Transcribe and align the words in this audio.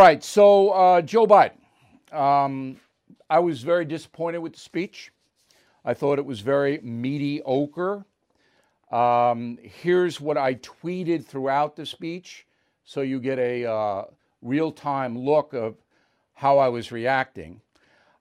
right, 0.00 0.24
so 0.24 0.70
uh, 0.70 1.02
Joe 1.02 1.26
Biden. 1.26 1.52
Um, 2.12 2.76
I 3.28 3.38
was 3.38 3.62
very 3.62 3.84
disappointed 3.84 4.38
with 4.38 4.54
the 4.54 4.60
speech. 4.60 5.12
I 5.84 5.94
thought 5.94 6.18
it 6.18 6.24
was 6.24 6.40
very 6.40 6.80
mediocre. 6.82 8.04
Um, 8.90 9.58
here's 9.62 10.20
what 10.20 10.36
I 10.36 10.54
tweeted 10.54 11.24
throughout 11.24 11.76
the 11.76 11.86
speech, 11.86 12.46
so 12.82 13.02
you 13.02 13.20
get 13.20 13.38
a 13.38 13.70
uh, 13.70 14.04
real 14.42 14.72
time 14.72 15.18
look 15.18 15.52
of 15.52 15.76
how 16.32 16.58
I 16.58 16.68
was 16.68 16.90
reacting. 16.90 17.60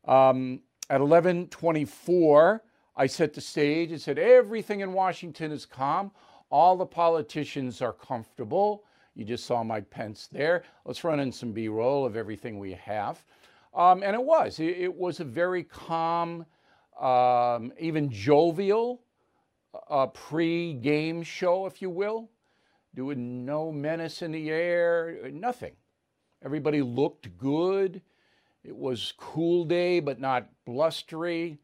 Um, 0.06 0.61
at 0.89 1.02
11:24, 1.02 2.60
I 2.96 3.07
set 3.07 3.34
the 3.34 3.42
stage 3.42 3.92
and 3.92 4.02
said 4.02 4.20
everything 4.20 4.82
in 4.82 4.93
Washington 4.93 5.52
is 5.52 5.66
calm. 5.66 6.11
All 6.52 6.75
the 6.75 6.86
politicians 6.86 7.82
are 7.82 7.93
comfortable. 7.93 8.84
You 9.16 9.26
just 9.26 9.46
saw 9.46 9.64
Mike 9.64 9.90
Pence 9.90 10.28
there. 10.32 10.64
Let's 10.86 11.04
run 11.04 11.20
in 11.20 11.32
some 11.32 11.52
B-roll 11.52 12.06
of 12.06 12.16
everything 12.16 12.60
we 12.60 12.74
have, 12.74 13.24
um, 13.74 14.04
and 14.04 14.16
it 14.16 14.24
was. 14.24 14.60
It, 14.60 14.78
it, 14.78 14.96
was 14.96 15.20
a 15.20 15.26
very 15.26 15.64
calm, 15.64 16.46
um, 17.00 17.74
even 17.80 18.10
jovial 18.10 19.02
uh, 19.90 20.08
pre-game 20.08 21.24
show, 21.24 21.66
if 21.66 21.82
you 21.82 21.90
will. 21.90 22.30
Doing 22.96 23.46
no 23.46 23.72
menace 23.72 24.22
in 24.22 24.32
the 24.32 24.50
air, 24.50 25.30
nothing. 25.32 25.76
Everybody 26.44 26.82
looked 26.82 27.38
good. 27.38 28.02
It 28.64 28.76
was 28.76 29.14
cool 29.18 29.66
day, 29.66 30.00
but 30.00 30.20
not 30.20 30.50
blustery. 30.66 31.60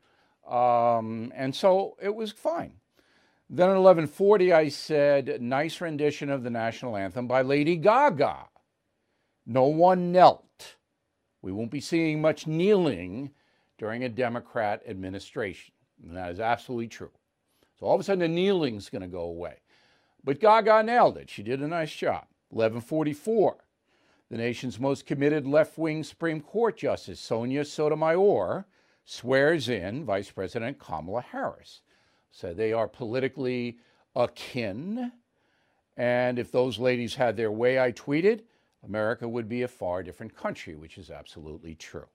Um, 0.47 1.31
and 1.35 1.55
so 1.55 1.97
it 2.01 2.13
was 2.13 2.31
fine. 2.31 2.73
Then 3.49 3.69
at 3.69 3.75
11:40, 3.75 4.51
I 4.51 4.69
said, 4.69 5.41
"Nice 5.41 5.79
rendition 5.79 6.29
of 6.29 6.43
the 6.43 6.49
national 6.49 6.97
anthem 6.97 7.27
by 7.27 7.41
Lady 7.41 7.75
Gaga." 7.75 8.49
No 9.45 9.65
one 9.65 10.11
knelt. 10.11 10.77
We 11.41 11.51
won't 11.51 11.69
be 11.69 11.79
seeing 11.79 12.21
much 12.21 12.47
kneeling 12.47 13.31
during 13.77 14.03
a 14.03 14.09
Democrat 14.09 14.81
administration. 14.87 15.75
And 16.03 16.17
that 16.17 16.31
is 16.31 16.39
absolutely 16.39 16.87
true. 16.87 17.11
So 17.79 17.85
all 17.85 17.95
of 17.95 18.01
a 18.01 18.03
sudden, 18.03 18.19
the 18.19 18.27
kneeling's 18.27 18.89
going 18.89 19.03
to 19.03 19.07
go 19.07 19.21
away. 19.21 19.57
But 20.23 20.39
Gaga 20.39 20.81
nailed 20.83 21.17
it. 21.17 21.29
She 21.29 21.43
did 21.43 21.61
a 21.61 21.67
nice 21.67 21.93
job. 21.93 22.25
1144. 22.49 23.57
The 24.29 24.37
nation's 24.37 24.79
most 24.79 25.05
committed 25.05 25.45
left 25.45 25.77
wing 25.77 26.03
Supreme 26.03 26.41
Court 26.41 26.77
Justice, 26.77 27.19
Sonia 27.19 27.63
Sotomayor, 27.63 28.65
swears 29.03 29.69
in 29.69 30.03
Vice 30.03 30.31
President 30.31 30.79
Kamala 30.79 31.21
Harris. 31.21 31.81
So 32.35 32.53
they 32.53 32.73
are 32.73 32.89
politically 32.89 33.77
akin. 34.13 35.13
And 35.95 36.37
if 36.37 36.51
those 36.51 36.77
ladies 36.77 37.15
had 37.15 37.37
their 37.37 37.51
way, 37.51 37.79
I 37.79 37.93
tweeted, 37.93 38.41
America 38.83 39.25
would 39.25 39.47
be 39.47 39.61
a 39.61 39.69
far 39.69 40.03
different 40.03 40.35
country, 40.35 40.75
which 40.75 40.97
is 40.97 41.09
absolutely 41.09 41.75
true. 41.75 42.07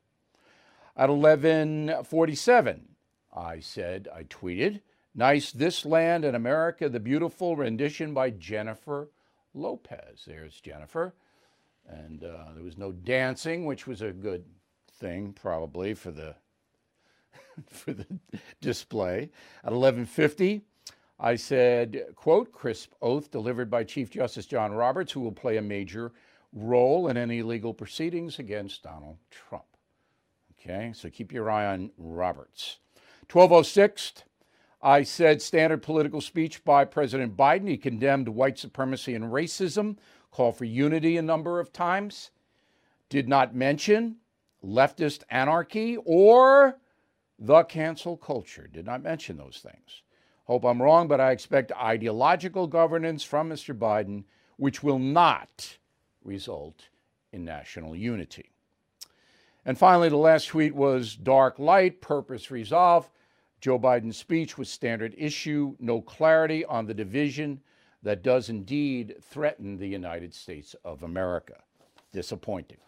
At 0.94 1.08
1147, 1.08 2.88
I 3.34 3.60
said, 3.60 4.08
I 4.14 4.24
tweeted, 4.24 4.82
nice 5.14 5.52
This 5.52 5.86
Land 5.86 6.26
in 6.26 6.34
America, 6.34 6.90
the 6.90 7.00
beautiful 7.00 7.56
rendition 7.56 8.12
by 8.12 8.28
Jennifer 8.28 9.10
Lopez. 9.54 10.24
There's 10.26 10.60
Jennifer. 10.60 11.14
And 11.88 12.24
uh, 12.24 12.52
there 12.54 12.62
was 12.62 12.76
no 12.76 12.92
dancing, 12.92 13.64
which 13.64 13.86
was 13.86 14.02
a 14.02 14.12
good 14.12 14.44
thing 14.98 15.32
probably 15.32 15.94
for 15.94 16.10
the 16.10 16.34
for 17.70 17.92
the 17.92 18.06
display. 18.60 19.30
At 19.64 19.72
11:50, 19.72 20.62
I 21.18 21.36
said, 21.36 22.14
"quote 22.16 22.52
Crisp 22.52 22.92
oath 23.02 23.30
delivered 23.30 23.70
by 23.70 23.84
Chief 23.84 24.10
Justice 24.10 24.46
John 24.46 24.72
Roberts, 24.72 25.12
who 25.12 25.20
will 25.20 25.32
play 25.32 25.56
a 25.56 25.62
major 25.62 26.12
role 26.52 27.08
in 27.08 27.16
any 27.16 27.42
legal 27.42 27.74
proceedings 27.74 28.38
against 28.38 28.82
Donald 28.82 29.18
Trump." 29.30 29.64
Okay, 30.58 30.92
so 30.94 31.08
keep 31.08 31.32
your 31.32 31.50
eye 31.50 31.66
on 31.66 31.90
Roberts. 31.96 32.78
1206. 33.28 34.24
I 34.82 35.02
said 35.02 35.42
standard 35.42 35.82
political 35.82 36.22
speech 36.22 36.64
by 36.64 36.86
President 36.86 37.36
Biden. 37.36 37.68
He 37.68 37.76
condemned 37.76 38.30
white 38.30 38.58
supremacy 38.58 39.14
and 39.14 39.26
racism 39.26 39.98
called 40.30 40.56
for 40.56 40.64
unity 40.64 41.16
a 41.16 41.22
number 41.22 41.60
of 41.60 41.72
times, 41.72 42.30
did 43.08 43.28
not 43.28 43.54
mention 43.54 44.16
leftist 44.64 45.22
anarchy 45.30 45.96
or 46.04 46.78
the 47.40 47.64
cancel 47.64 48.18
culture, 48.18 48.68
did 48.70 48.84
not 48.84 49.02
mention 49.02 49.38
those 49.38 49.60
things. 49.62 50.02
Hope 50.44 50.64
I'm 50.64 50.82
wrong, 50.82 51.08
but 51.08 51.20
I 51.20 51.30
expect 51.30 51.72
ideological 51.72 52.66
governance 52.66 53.24
from 53.24 53.48
Mr. 53.48 53.76
Biden, 53.76 54.24
which 54.56 54.82
will 54.82 54.98
not 54.98 55.78
result 56.22 56.88
in 57.32 57.44
national 57.44 57.96
unity. 57.96 58.50
And 59.64 59.78
finally, 59.78 60.08
the 60.08 60.16
last 60.16 60.48
tweet 60.48 60.74
was 60.74 61.16
dark 61.16 61.58
light, 61.58 62.00
purpose 62.00 62.50
resolve. 62.50 63.08
Joe 63.60 63.78
Biden's 63.78 64.16
speech 64.16 64.58
was 64.58 64.68
standard 64.68 65.14
issue, 65.16 65.76
no 65.78 66.00
clarity 66.00 66.64
on 66.64 66.86
the 66.86 66.94
division 66.94 67.60
that 68.02 68.22
does 68.22 68.48
indeed 68.48 69.16
threaten 69.22 69.76
the 69.76 69.86
United 69.88 70.34
States 70.34 70.74
of 70.84 71.02
America. 71.02 71.62
Disappointing. 72.12 72.78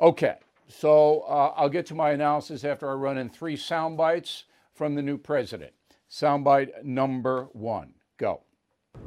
Okay, 0.00 0.36
so 0.68 1.20
uh, 1.20 1.52
I'll 1.56 1.68
get 1.68 1.86
to 1.86 1.94
my 1.94 2.10
analysis 2.10 2.64
after 2.64 2.90
I 2.90 2.94
run 2.94 3.18
in 3.18 3.30
three 3.30 3.56
sound 3.56 3.96
bites 3.96 4.44
from 4.74 4.94
the 4.94 5.02
new 5.02 5.16
president. 5.16 5.72
Soundbite 6.10 6.84
number 6.84 7.48
one 7.52 7.94
go. 8.16 8.42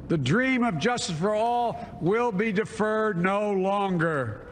The 0.08 0.18
dream 0.18 0.62
of 0.62 0.78
justice 0.78 1.18
for 1.18 1.34
all 1.34 1.98
will 2.00 2.32
be 2.32 2.52
deferred 2.52 3.22
no 3.22 3.52
longer. 3.52 4.46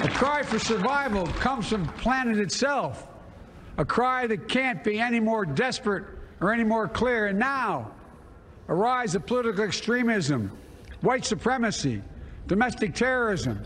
A 0.00 0.10
cry 0.10 0.42
for 0.42 0.58
survival 0.58 1.26
comes 1.26 1.68
from 1.68 1.86
planet 1.86 2.38
itself. 2.38 3.08
A 3.78 3.84
cry 3.84 4.26
that 4.26 4.48
can't 4.48 4.82
be 4.82 4.98
any 4.98 5.20
more 5.20 5.44
desperate 5.44 6.04
or 6.40 6.52
any 6.52 6.64
more 6.64 6.88
clear. 6.88 7.26
And 7.26 7.38
now, 7.38 7.92
a 8.68 8.74
rise 8.74 9.14
of 9.14 9.26
political 9.26 9.64
extremism, 9.64 10.50
white 11.00 11.24
supremacy, 11.24 12.02
domestic 12.46 12.94
terrorism 12.94 13.62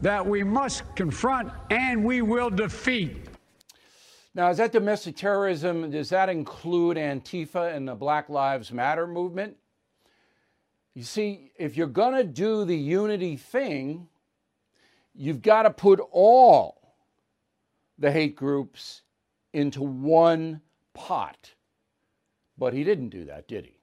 that 0.00 0.24
we 0.24 0.42
must 0.42 0.82
confront 0.94 1.50
and 1.70 2.04
we 2.04 2.22
will 2.22 2.50
defeat. 2.50 3.16
Now, 4.34 4.50
is 4.50 4.58
that 4.58 4.72
domestic 4.72 5.16
terrorism? 5.16 5.90
Does 5.90 6.10
that 6.10 6.28
include 6.28 6.96
Antifa 6.96 7.74
and 7.74 7.88
the 7.88 7.94
Black 7.94 8.28
Lives 8.28 8.72
Matter 8.72 9.06
movement? 9.06 9.56
You 10.94 11.02
see, 11.02 11.52
if 11.58 11.76
you're 11.76 11.86
going 11.86 12.14
to 12.14 12.24
do 12.24 12.64
the 12.64 12.76
unity 12.76 13.36
thing, 13.36 14.08
you've 15.14 15.42
got 15.42 15.62
to 15.62 15.70
put 15.70 16.00
all 16.12 16.94
the 17.98 18.12
hate 18.12 18.36
groups 18.36 19.02
into 19.52 19.82
one 19.82 20.60
pot. 20.94 21.52
But 22.56 22.74
he 22.74 22.84
didn't 22.84 23.08
do 23.08 23.24
that, 23.24 23.48
did 23.48 23.66
he? 23.66 23.78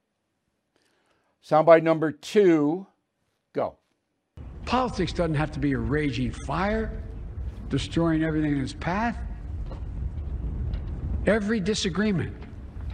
Soundbite 1.44 1.84
number 1.84 2.12
two 2.12 2.88
go. 3.54 3.78
Politics 4.66 5.14
doesn't 5.14 5.36
have 5.36 5.52
to 5.52 5.60
be 5.60 5.74
a 5.74 5.78
raging 5.78 6.32
fire, 6.32 6.92
destroying 7.70 8.24
everything 8.24 8.54
in 8.54 8.62
its 8.62 8.74
path. 8.74 9.18
Every 11.28 11.60
disagreement 11.60 12.36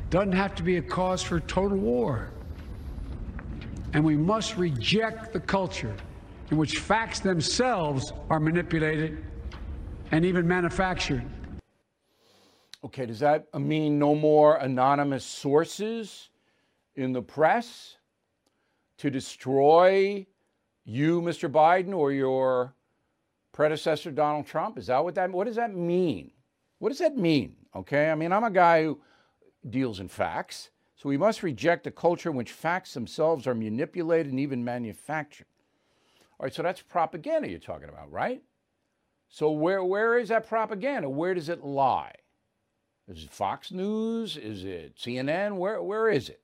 doesn't 0.09 0.33
have 0.33 0.55
to 0.55 0.63
be 0.63 0.77
a 0.77 0.81
cause 0.81 1.23
for 1.23 1.39
total 1.39 1.77
war. 1.77 2.31
And 3.93 4.03
we 4.03 4.15
must 4.15 4.57
reject 4.57 5.33
the 5.33 5.39
culture 5.39 5.95
in 6.49 6.57
which 6.57 6.79
facts 6.79 7.21
themselves 7.21 8.11
are 8.29 8.39
manipulated 8.39 9.23
and 10.11 10.25
even 10.25 10.47
manufactured. 10.47 11.23
Okay, 12.83 13.05
does 13.05 13.19
that 13.19 13.53
mean 13.53 13.97
no 13.97 14.15
more 14.15 14.57
anonymous 14.57 15.23
sources 15.23 16.29
in 16.95 17.13
the 17.13 17.21
press 17.21 17.97
to 18.97 19.09
destroy 19.09 20.25
you, 20.83 21.21
Mr. 21.21 21.51
Biden, 21.51 21.93
or 21.93 22.11
your 22.11 22.73
predecessor, 23.51 24.11
Donald 24.11 24.47
Trump? 24.47 24.77
Is 24.77 24.87
that 24.87 25.03
what 25.03 25.15
that 25.15 25.31
what 25.31 25.47
does 25.47 25.55
that 25.55 25.75
mean? 25.75 26.31
What 26.79 26.89
does 26.89 26.99
that 26.99 27.17
mean? 27.17 27.55
Okay, 27.75 28.09
I 28.09 28.15
mean, 28.15 28.31
I'm 28.31 28.43
a 28.43 28.51
guy 28.51 28.83
who 28.83 28.99
deals 29.69 29.99
in 29.99 30.07
facts, 30.07 30.71
so 30.95 31.09
we 31.09 31.17
must 31.17 31.43
reject 31.43 31.87
a 31.87 31.91
culture 31.91 32.29
in 32.29 32.35
which 32.35 32.51
facts 32.51 32.93
themselves 32.93 33.47
are 33.47 33.55
manipulated 33.55 34.31
and 34.31 34.39
even 34.39 34.63
manufactured. 34.63 35.47
All 36.39 36.45
right, 36.45 36.53
so 36.53 36.63
that's 36.63 36.81
propaganda 36.81 37.49
you're 37.49 37.59
talking 37.59 37.89
about, 37.89 38.11
right? 38.11 38.41
So 39.29 39.51
where 39.51 39.83
where 39.83 40.17
is 40.17 40.29
that 40.29 40.47
propaganda? 40.47 41.09
Where 41.09 41.33
does 41.33 41.49
it 41.49 41.63
lie? 41.63 42.13
Is 43.07 43.25
it 43.25 43.31
Fox 43.31 43.71
News? 43.71 44.37
Is 44.37 44.63
it 44.63 44.95
CNN? 44.95 45.57
Where, 45.57 45.81
where 45.81 46.09
is 46.09 46.29
it? 46.29 46.41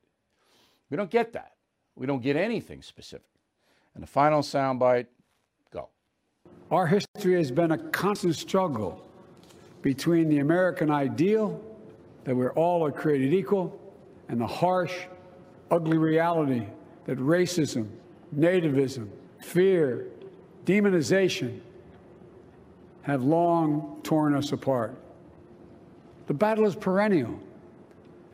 We 0.90 0.98
don't 0.98 1.10
get 1.10 1.34
that. 1.34 1.54
We 1.96 2.06
don't 2.06 2.22
get 2.22 2.36
anything 2.36 2.82
specific. 2.82 3.28
And 3.98 4.04
the 4.04 4.08
final 4.08 4.42
soundbite 4.42 5.08
go. 5.72 5.90
Our 6.70 6.86
history 6.86 7.34
has 7.34 7.50
been 7.50 7.72
a 7.72 7.80
constant 7.80 8.36
struggle 8.36 9.04
between 9.82 10.30
the 10.30 10.38
American 10.38 10.92
ideal 10.92 11.60
that 12.24 12.36
we're 12.36 12.54
all 12.54 12.86
are 12.86 12.92
created 12.92 13.34
equal 13.34 13.82
and 14.30 14.40
the 14.40 14.46
harsh, 14.46 14.94
ugly 15.72 15.98
reality 15.98 16.68
that 17.06 17.18
racism, 17.18 17.88
nativism, 18.38 19.10
fear, 19.42 20.06
demonization 20.64 21.60
have 23.02 23.24
long 23.24 24.00
torn 24.04 24.36
us 24.36 24.52
apart. 24.52 24.96
The 26.28 26.36
battle 26.36 26.68
is 26.68 26.76
perennial, 26.76 27.40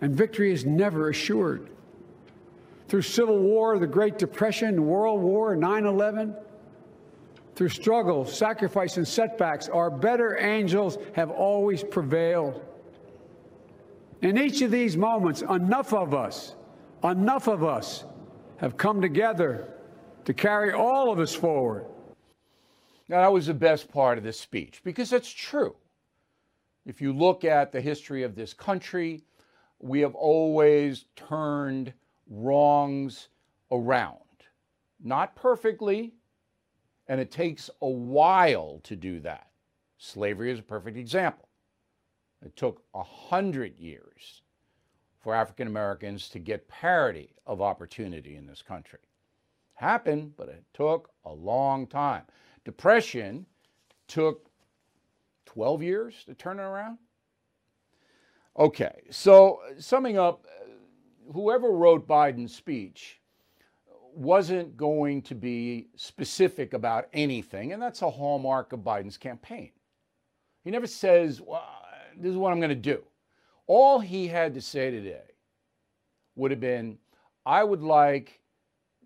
and 0.02 0.14
victory 0.14 0.52
is 0.52 0.66
never 0.66 1.08
assured. 1.08 1.70
Through 2.88 3.02
Civil 3.04 3.40
War, 3.40 3.80
the 3.80 3.88
Great 3.88 4.18
Depression, 4.18 4.86
World 4.86 5.22
War, 5.22 5.56
9 5.56 5.86
11, 5.86 6.36
through 7.56 7.70
struggle, 7.70 8.26
sacrifice, 8.26 8.98
and 8.98 9.08
setbacks, 9.08 9.70
our 9.70 9.90
better 9.90 10.38
angels 10.40 10.98
have 11.14 11.30
always 11.30 11.84
prevailed. 11.84 12.64
In 14.22 14.38
each 14.38 14.62
of 14.62 14.72
these 14.72 14.98
moments, 14.98 15.42
enough 15.42 15.94
of 15.94 16.14
us, 16.14 16.56
enough 17.04 17.48
of 17.48 17.64
us 17.64 18.06
have 18.58 18.78
come 18.78 19.02
together 19.02 19.68
to 20.26 20.34
carry 20.34 20.72
all 20.72 21.12
of 21.12 21.20
us 21.20 21.36
forward. 21.36 21.86
Now, 23.10 23.22
that 23.22 23.34
was 23.34 23.48
the 23.48 23.54
best 23.54 23.92
part 23.92 24.18
of 24.18 24.24
this 24.24 24.40
speech 24.40 24.82
because 24.84 25.10
that's 25.10 25.30
true. 25.30 25.76
If 26.86 27.02
you 27.02 27.14
look 27.14 27.44
at 27.44 27.72
the 27.72 27.82
history 27.82 28.24
of 28.24 28.36
this 28.36 28.54
country, 28.54 29.24
we 29.80 30.00
have 30.00 30.16
always 30.16 31.06
turned 31.16 31.94
wrongs 32.34 33.30
around. 33.72 34.18
Not 35.04 35.36
perfectly, 35.36 36.14
and 37.08 37.20
it 37.20 37.32
takes 37.32 37.70
a 37.82 37.90
while 37.90 38.80
to 38.84 38.96
do 38.96 39.20
that. 39.22 39.48
Slavery 39.98 40.52
is 40.52 40.60
a 40.60 40.64
perfect 40.64 40.98
example. 40.98 41.48
It 42.44 42.56
took 42.56 42.84
a 42.94 43.04
hundred 43.04 43.78
years 43.78 44.42
for 45.22 45.34
African 45.34 45.68
Americans 45.68 46.28
to 46.30 46.40
get 46.40 46.68
parity 46.68 47.36
of 47.48 47.62
opportunity 47.62 48.36
in 48.36 48.46
this 48.46 48.62
country. 48.62 49.00
Happened, 49.76 50.34
but 50.36 50.50
it 50.50 50.64
took 50.74 51.10
a 51.26 51.32
long 51.32 51.88
time. 51.88 52.24
Depression 52.66 53.46
took 54.08 54.50
12 55.46 55.84
years 55.84 56.24
to 56.26 56.34
turn 56.34 56.60
it 56.60 56.64
around. 56.64 56.98
Okay, 58.58 59.04
so 59.10 59.60
summing 59.80 60.18
up, 60.18 60.46
whoever 61.32 61.70
wrote 61.72 62.08
Biden's 62.08 62.56
speech 62.56 63.20
wasn't 64.16 64.78
going 64.78 65.22
to 65.24 65.36
be 65.36 65.88
specific 65.96 66.74
about 66.74 67.08
anything, 67.14 67.74
and 67.74 67.82
that's 67.82 68.02
a 68.02 68.10
hallmark 68.10 68.74
of 68.74 68.82
Biden's 68.82 69.18
campaign. 69.18 69.72
He 70.64 70.72
never 70.72 70.88
says, 70.88 71.42
well, 71.42 71.68
This 72.16 72.32
is 72.32 72.38
what 72.38 72.52
I'm 72.52 72.60
going 72.60 72.70
to 72.70 72.76
do. 72.76 73.04
All 73.68 74.00
he 74.00 74.28
had 74.28 74.54
to 74.54 74.62
say 74.62 74.92
today 74.92 75.36
would 76.36 76.52
have 76.52 76.60
been, 76.60 76.98
I 77.46 77.64
would 77.64 77.82
like 77.82 78.40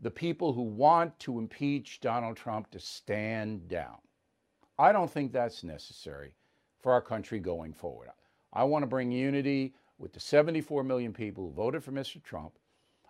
the 0.02 0.12
people 0.12 0.54
who 0.54 0.62
want 0.62 1.18
to 1.20 1.40
impeach 1.40 2.00
Donald 2.00 2.38
Trump 2.38 2.70
to 2.72 2.80
stand 2.80 3.68
down. 3.68 3.98
I 4.78 4.92
don't 4.92 5.10
think 5.10 5.32
that's 5.32 5.64
necessary 5.64 6.36
for 6.80 6.92
our 6.92 7.02
country 7.02 7.40
going 7.40 7.74
forward. 7.74 8.10
I 8.54 8.64
want 8.64 8.84
to 8.84 8.88
bring 8.88 9.12
unity 9.12 9.74
with 9.98 10.14
the 10.14 10.20
74 10.20 10.84
million 10.84 11.14
people 11.14 11.46
who 11.46 11.54
voted 11.54 11.84
for 11.84 11.92
Mr. 11.92 12.22
Trump 12.24 12.54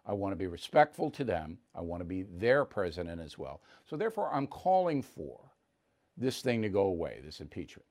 I 0.07 0.13
want 0.13 0.31
to 0.31 0.37
be 0.37 0.47
respectful 0.47 1.11
to 1.11 1.25
them. 1.25 1.57
I 1.75 1.81
want 1.81 1.99
to 1.99 2.05
be 2.05 2.23
their 2.23 2.63
president 2.63 3.19
as 3.19 3.37
well. 3.37 3.61
So 3.85 3.97
therefore, 3.97 4.33
I'm 4.33 4.47
calling 4.47 5.01
for 5.01 5.51
this 6.15 6.41
thing 6.41 6.61
to 6.61 6.69
go 6.69 6.83
away, 6.83 7.19
this 7.23 7.41
impeachment. 7.41 7.85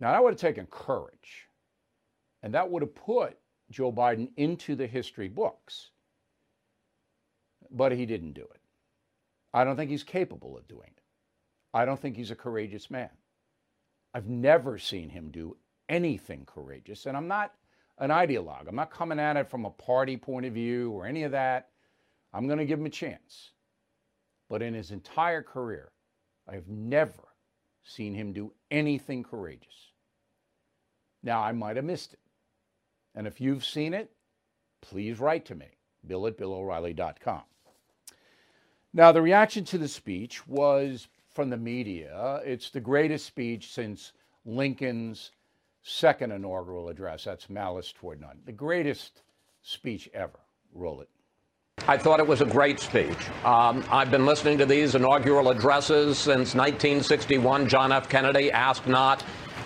Now, 0.00 0.10
that 0.10 0.22
would 0.22 0.32
have 0.32 0.40
taken 0.40 0.66
courage, 0.66 1.46
and 2.42 2.52
that 2.54 2.68
would 2.68 2.82
have 2.82 2.94
put 2.94 3.38
Joe 3.70 3.92
Biden 3.92 4.30
into 4.36 4.74
the 4.74 4.86
history 4.86 5.28
books. 5.28 5.90
But 7.70 7.92
he 7.92 8.04
didn't 8.04 8.32
do 8.32 8.42
it. 8.42 8.60
I 9.54 9.62
don't 9.62 9.76
think 9.76 9.90
he's 9.90 10.02
capable 10.02 10.58
of 10.58 10.66
doing 10.66 10.90
it. 10.96 11.02
I 11.72 11.84
don't 11.84 12.00
think 12.00 12.16
he's 12.16 12.32
a 12.32 12.36
courageous 12.36 12.90
man. 12.90 13.10
I've 14.12 14.28
never 14.28 14.76
seen 14.76 15.08
him 15.08 15.30
do 15.30 15.56
anything 15.88 16.44
courageous, 16.46 17.06
and 17.06 17.16
I'm 17.16 17.28
not 17.28 17.54
an 17.98 18.10
ideologue. 18.10 18.68
I'm 18.68 18.76
not 18.76 18.90
coming 18.90 19.18
at 19.18 19.36
it 19.36 19.48
from 19.48 19.64
a 19.64 19.70
party 19.70 20.16
point 20.16 20.46
of 20.46 20.54
view 20.54 20.90
or 20.90 21.06
any 21.06 21.22
of 21.22 21.32
that. 21.32 21.68
I'm 22.32 22.46
going 22.46 22.58
to 22.58 22.64
give 22.64 22.78
him 22.78 22.86
a 22.86 22.90
chance. 22.90 23.52
But 24.48 24.62
in 24.62 24.74
his 24.74 24.90
entire 24.90 25.42
career, 25.42 25.92
I 26.48 26.54
have 26.54 26.68
never 26.68 27.28
seen 27.82 28.14
him 28.14 28.32
do 28.32 28.52
anything 28.70 29.22
courageous. 29.22 29.92
Now, 31.22 31.40
I 31.42 31.52
might 31.52 31.76
have 31.76 31.84
missed 31.84 32.14
it. 32.14 32.18
And 33.14 33.26
if 33.26 33.40
you've 33.40 33.64
seen 33.64 33.94
it, 33.94 34.10
please 34.80 35.20
write 35.20 35.44
to 35.46 35.54
me, 35.54 35.66
bill 36.06 36.26
at 36.26 36.36
billo'reilly.com. 36.36 37.42
Now, 38.94 39.12
the 39.12 39.22
reaction 39.22 39.64
to 39.66 39.78
the 39.78 39.88
speech 39.88 40.46
was 40.46 41.08
from 41.30 41.50
the 41.50 41.56
media. 41.56 42.40
It's 42.44 42.70
the 42.70 42.80
greatest 42.80 43.26
speech 43.26 43.72
since 43.72 44.12
Lincoln's 44.44 45.30
second 45.82 46.32
inaugural 46.32 46.88
address. 46.88 47.24
That's 47.24 47.50
Malice 47.50 47.92
Toward 47.92 48.20
None. 48.20 48.38
The 48.44 48.52
greatest 48.52 49.22
speech 49.62 50.08
ever. 50.14 50.38
Roll 50.74 51.00
it. 51.00 51.08
I 51.88 51.96
thought 51.96 52.20
it 52.20 52.26
was 52.26 52.40
a 52.40 52.46
great 52.46 52.78
speech. 52.78 53.28
Um, 53.44 53.84
I've 53.90 54.10
been 54.10 54.24
listening 54.24 54.58
to 54.58 54.66
these 54.66 54.94
inaugural 54.94 55.50
addresses 55.50 56.16
since 56.18 56.54
1961. 56.54 57.68
John 57.68 57.92
F. 57.92 58.08
Kennedy, 58.08 58.52
Ask 58.52 58.86
Not. 58.86 59.24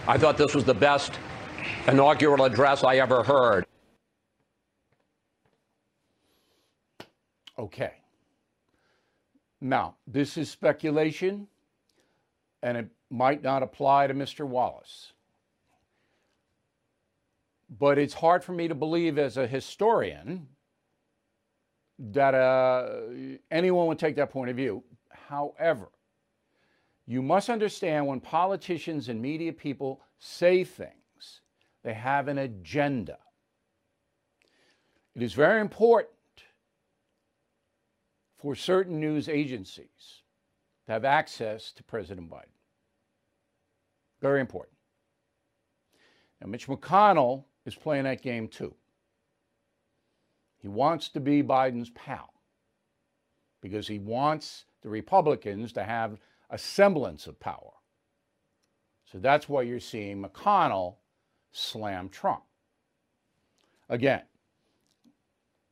I 0.08 0.16
thought 0.16 0.38
this 0.38 0.54
was 0.54 0.64
the 0.64 0.74
best 0.74 1.18
inaugural 1.86 2.44
address 2.44 2.84
I 2.84 2.96
ever 2.96 3.22
heard. 3.22 3.66
Okay. 7.58 7.92
Now, 9.60 9.96
this 10.06 10.36
is 10.36 10.50
speculation, 10.50 11.48
and 12.62 12.76
it 12.76 12.88
might 13.10 13.42
not 13.42 13.62
apply 13.62 14.06
to 14.06 14.14
Mr. 14.14 14.46
Wallace 14.46 15.12
but 17.68 17.98
it's 17.98 18.14
hard 18.14 18.44
for 18.44 18.52
me 18.52 18.68
to 18.68 18.74
believe 18.74 19.18
as 19.18 19.36
a 19.36 19.46
historian 19.46 20.46
that 21.98 22.34
uh, 22.34 22.88
anyone 23.50 23.86
would 23.86 23.98
take 23.98 24.16
that 24.16 24.30
point 24.30 24.50
of 24.50 24.56
view. 24.56 24.84
However, 25.28 25.88
you 27.06 27.22
must 27.22 27.48
understand 27.48 28.06
when 28.06 28.20
politicians 28.20 29.08
and 29.08 29.20
media 29.20 29.52
people 29.52 30.02
say 30.18 30.64
things, 30.64 31.40
they 31.82 31.94
have 31.94 32.28
an 32.28 32.38
agenda. 32.38 33.18
It 35.14 35.22
is 35.22 35.32
very 35.32 35.60
important 35.60 36.10
for 38.38 38.54
certain 38.54 39.00
news 39.00 39.28
agencies 39.28 40.22
to 40.86 40.92
have 40.92 41.04
access 41.04 41.72
to 41.72 41.82
President 41.82 42.30
Biden. 42.30 42.44
Very 44.20 44.40
important. 44.40 44.76
Now, 46.40 46.48
Mitch 46.48 46.66
McConnell 46.66 47.44
is 47.66 47.74
playing 47.74 48.04
that 48.04 48.22
game 48.22 48.48
too. 48.48 48.74
He 50.58 50.68
wants 50.68 51.10
to 51.10 51.20
be 51.20 51.42
Biden's 51.42 51.90
pal 51.90 52.32
because 53.60 53.86
he 53.86 53.98
wants 53.98 54.64
the 54.82 54.88
Republicans 54.88 55.72
to 55.72 55.84
have 55.84 56.18
a 56.48 56.56
semblance 56.56 57.26
of 57.26 57.38
power. 57.38 57.72
So 59.04 59.18
that's 59.18 59.48
why 59.48 59.62
you're 59.62 59.80
seeing 59.80 60.22
McConnell 60.22 60.94
slam 61.52 62.08
Trump. 62.08 62.42
Again, 63.88 64.22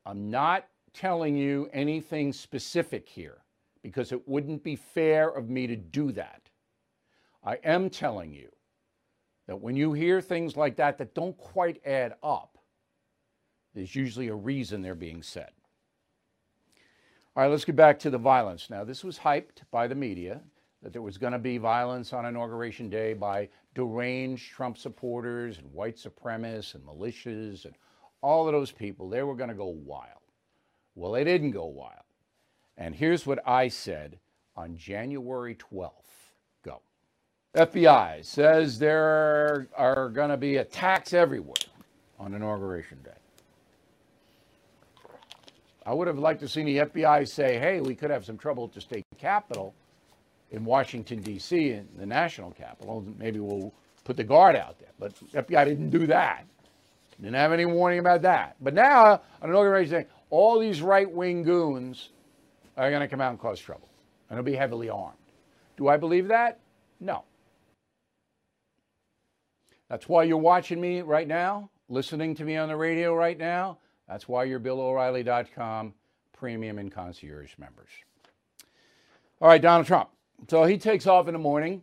I'm 0.06 0.30
not 0.30 0.68
telling 0.92 1.36
you 1.36 1.68
anything 1.72 2.32
specific 2.32 3.08
here 3.08 3.38
because 3.82 4.12
it 4.12 4.28
wouldn't 4.28 4.62
be 4.62 4.76
fair 4.76 5.28
of 5.28 5.50
me 5.50 5.66
to 5.66 5.76
do 5.76 6.12
that. 6.12 6.48
I 7.44 7.58
am 7.64 7.90
telling 7.90 8.32
you 8.32 8.53
that 9.46 9.60
when 9.60 9.76
you 9.76 9.92
hear 9.92 10.20
things 10.20 10.56
like 10.56 10.76
that 10.76 10.98
that 10.98 11.14
don't 11.14 11.36
quite 11.36 11.80
add 11.86 12.14
up, 12.22 12.58
there's 13.74 13.94
usually 13.94 14.28
a 14.28 14.34
reason 14.34 14.82
they're 14.82 14.94
being 14.94 15.22
said. 15.22 15.50
All 17.36 17.42
right, 17.42 17.50
let's 17.50 17.64
get 17.64 17.76
back 17.76 17.98
to 18.00 18.10
the 18.10 18.18
violence. 18.18 18.70
Now, 18.70 18.84
this 18.84 19.02
was 19.02 19.18
hyped 19.18 19.62
by 19.72 19.88
the 19.88 19.94
media 19.94 20.40
that 20.82 20.92
there 20.92 21.02
was 21.02 21.18
going 21.18 21.32
to 21.32 21.38
be 21.38 21.58
violence 21.58 22.12
on 22.12 22.26
Inauguration 22.26 22.88
Day 22.88 23.14
by 23.14 23.48
deranged 23.74 24.52
Trump 24.52 24.78
supporters 24.78 25.58
and 25.58 25.72
white 25.72 25.96
supremacists 25.96 26.74
and 26.74 26.84
militias 26.84 27.64
and 27.64 27.74
all 28.20 28.46
of 28.46 28.52
those 28.52 28.70
people. 28.70 29.08
They 29.08 29.22
were 29.22 29.34
going 29.34 29.48
to 29.48 29.54
go 29.54 29.66
wild. 29.66 30.20
Well, 30.94 31.12
they 31.12 31.24
didn't 31.24 31.50
go 31.50 31.66
wild. 31.66 32.04
And 32.76 32.94
here's 32.94 33.26
what 33.26 33.40
I 33.48 33.68
said 33.68 34.18
on 34.56 34.76
January 34.76 35.56
12th. 35.56 36.03
FBI 37.54 38.24
says 38.24 38.78
there 38.78 39.68
are 39.76 40.08
going 40.08 40.30
to 40.30 40.36
be 40.36 40.56
attacks 40.56 41.12
everywhere 41.12 41.54
on 42.18 42.34
Inauguration 42.34 42.98
Day. 43.04 43.10
I 45.86 45.92
would 45.92 46.08
have 46.08 46.18
liked 46.18 46.40
to 46.40 46.48
see 46.48 46.62
the 46.64 46.78
FBI 46.78 47.28
say, 47.28 47.58
hey, 47.58 47.80
we 47.80 47.94
could 47.94 48.10
have 48.10 48.24
some 48.24 48.38
trouble 48.38 48.64
at 48.64 48.72
the 48.72 48.80
state 48.80 49.04
capitol 49.18 49.74
in 50.50 50.64
Washington, 50.64 51.20
D.C., 51.20 51.70
in 51.70 51.86
the 51.96 52.06
national 52.06 52.50
capital. 52.52 53.04
Maybe 53.18 53.38
we'll 53.38 53.72
put 54.04 54.16
the 54.16 54.24
guard 54.24 54.56
out 54.56 54.78
there. 54.78 54.90
But 54.98 55.14
FBI 55.32 55.64
didn't 55.64 55.90
do 55.90 56.06
that. 56.06 56.46
Didn't 57.20 57.34
have 57.34 57.52
any 57.52 57.66
warning 57.66 58.00
about 58.00 58.22
that. 58.22 58.56
But 58.60 58.74
now, 58.74 59.20
on 59.42 59.50
Inauguration 59.50 59.92
Day, 59.92 60.06
all 60.30 60.58
these 60.58 60.82
right 60.82 61.08
wing 61.08 61.42
goons 61.44 62.08
are 62.76 62.90
going 62.90 63.02
to 63.02 63.08
come 63.08 63.20
out 63.20 63.30
and 63.30 63.38
cause 63.38 63.60
trouble. 63.60 63.88
and 64.28 64.38
he'll 64.38 64.44
be 64.44 64.56
heavily 64.56 64.88
armed. 64.88 65.18
Do 65.76 65.88
I 65.88 65.96
believe 65.96 66.28
that? 66.28 66.58
No. 66.98 67.24
That's 69.94 70.08
why 70.08 70.24
you're 70.24 70.38
watching 70.38 70.80
me 70.80 71.02
right 71.02 71.28
now, 71.28 71.70
listening 71.88 72.34
to 72.34 72.44
me 72.44 72.56
on 72.56 72.66
the 72.66 72.74
radio 72.74 73.14
right 73.14 73.38
now. 73.38 73.78
That's 74.08 74.26
why 74.26 74.42
you're 74.42 74.58
BillO'Reilly.com 74.58 75.94
premium 76.32 76.80
and 76.80 76.90
concierge 76.90 77.52
members. 77.58 77.90
All 79.40 79.46
right, 79.46 79.62
Donald 79.62 79.86
Trump. 79.86 80.08
So 80.50 80.64
he 80.64 80.78
takes 80.78 81.06
off 81.06 81.28
in 81.28 81.32
the 81.32 81.38
morning. 81.38 81.80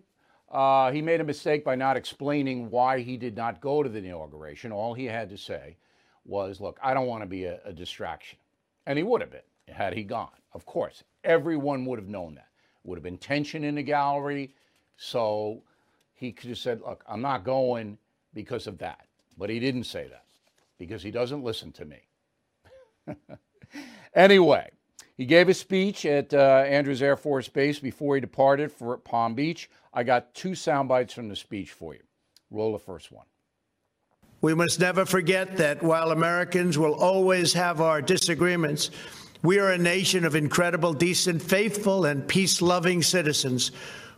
Uh, 0.52 0.92
he 0.92 1.02
made 1.02 1.22
a 1.22 1.24
mistake 1.24 1.64
by 1.64 1.76
not 1.76 1.96
explaining 1.96 2.70
why 2.70 3.00
he 3.00 3.16
did 3.16 3.38
not 3.38 3.62
go 3.62 3.82
to 3.82 3.88
the 3.88 4.00
inauguration. 4.00 4.74
All 4.74 4.94
he 4.94 5.06
had 5.06 5.30
to 5.30 5.38
say 5.38 5.78
was, 6.26 6.60
look, 6.60 6.82
I 6.84 6.94
don't 6.94 7.08
want 7.08 7.24
to 7.24 7.28
be 7.28 7.46
a, 7.46 7.62
a 7.64 7.72
distraction. 7.72 8.40
And 8.88 8.98
he 8.98 9.04
would 9.04 9.22
have 9.22 9.32
been 9.32 9.40
had 9.74 9.94
he 9.94 10.04
gone. 10.04 10.36
Of 10.52 10.66
course, 10.66 11.06
everyone 11.24 11.86
would 11.86 11.98
have 11.98 12.10
known 12.10 12.36
that. 12.36 12.50
Would 12.84 12.98
have 12.98 13.04
been 13.04 13.18
tension 13.18 13.64
in 13.64 13.76
the 13.76 13.84
gallery. 13.84 14.54
So 14.98 15.64
he 16.22 16.32
could 16.32 16.50
have 16.50 16.60
said, 16.60 16.82
look, 16.82 17.04
I'm 17.10 17.24
not 17.24 17.44
going 17.44 17.98
because 18.32 18.68
of 18.68 18.78
that. 18.78 19.08
But 19.40 19.50
he 19.50 19.60
didn't 19.60 19.86
say 19.86 20.08
that 20.08 20.24
because 20.78 21.02
he 21.02 21.10
doesn't 21.10 21.44
listen 21.44 21.72
to 21.72 21.86
me. 21.86 21.98
anyway, 24.16 24.70
he 25.18 25.26
gave 25.26 25.50
a 25.50 25.54
speech 25.56 26.06
at 26.06 26.32
uh, 26.32 26.64
Andrews 26.68 27.02
Air 27.02 27.18
Force 27.18 27.48
Base 27.48 27.80
before 27.80 28.14
he 28.14 28.22
departed 28.22 28.72
for 28.72 28.96
Palm 28.98 29.34
Beach. 29.34 29.68
I 29.96 30.04
got 30.04 30.36
two 30.36 30.54
sound 30.54 30.90
bites 30.90 31.12
from 31.12 31.28
the 31.28 31.36
speech 31.36 31.72
for 31.72 31.96
you. 31.96 32.04
Roll 32.52 32.74
the 32.74 32.80
first 32.80 33.12
one. 33.12 33.26
We 34.42 34.54
must 34.54 34.80
never 34.80 35.08
forget 35.08 35.58
that 35.58 35.82
while 35.82 36.12
Americans 36.12 36.78
will 36.78 36.94
always 36.94 37.54
have 37.54 37.82
our 37.82 38.00
disagreements, 38.00 38.92
we 39.42 39.58
are 39.58 39.72
a 39.72 39.78
nation 39.78 40.24
of 40.24 40.36
incredible, 40.36 40.94
decent, 40.94 41.42
faithful, 41.42 42.06
and 42.06 42.28
peace 42.28 42.62
loving 42.62 43.02
citizens 43.02 43.72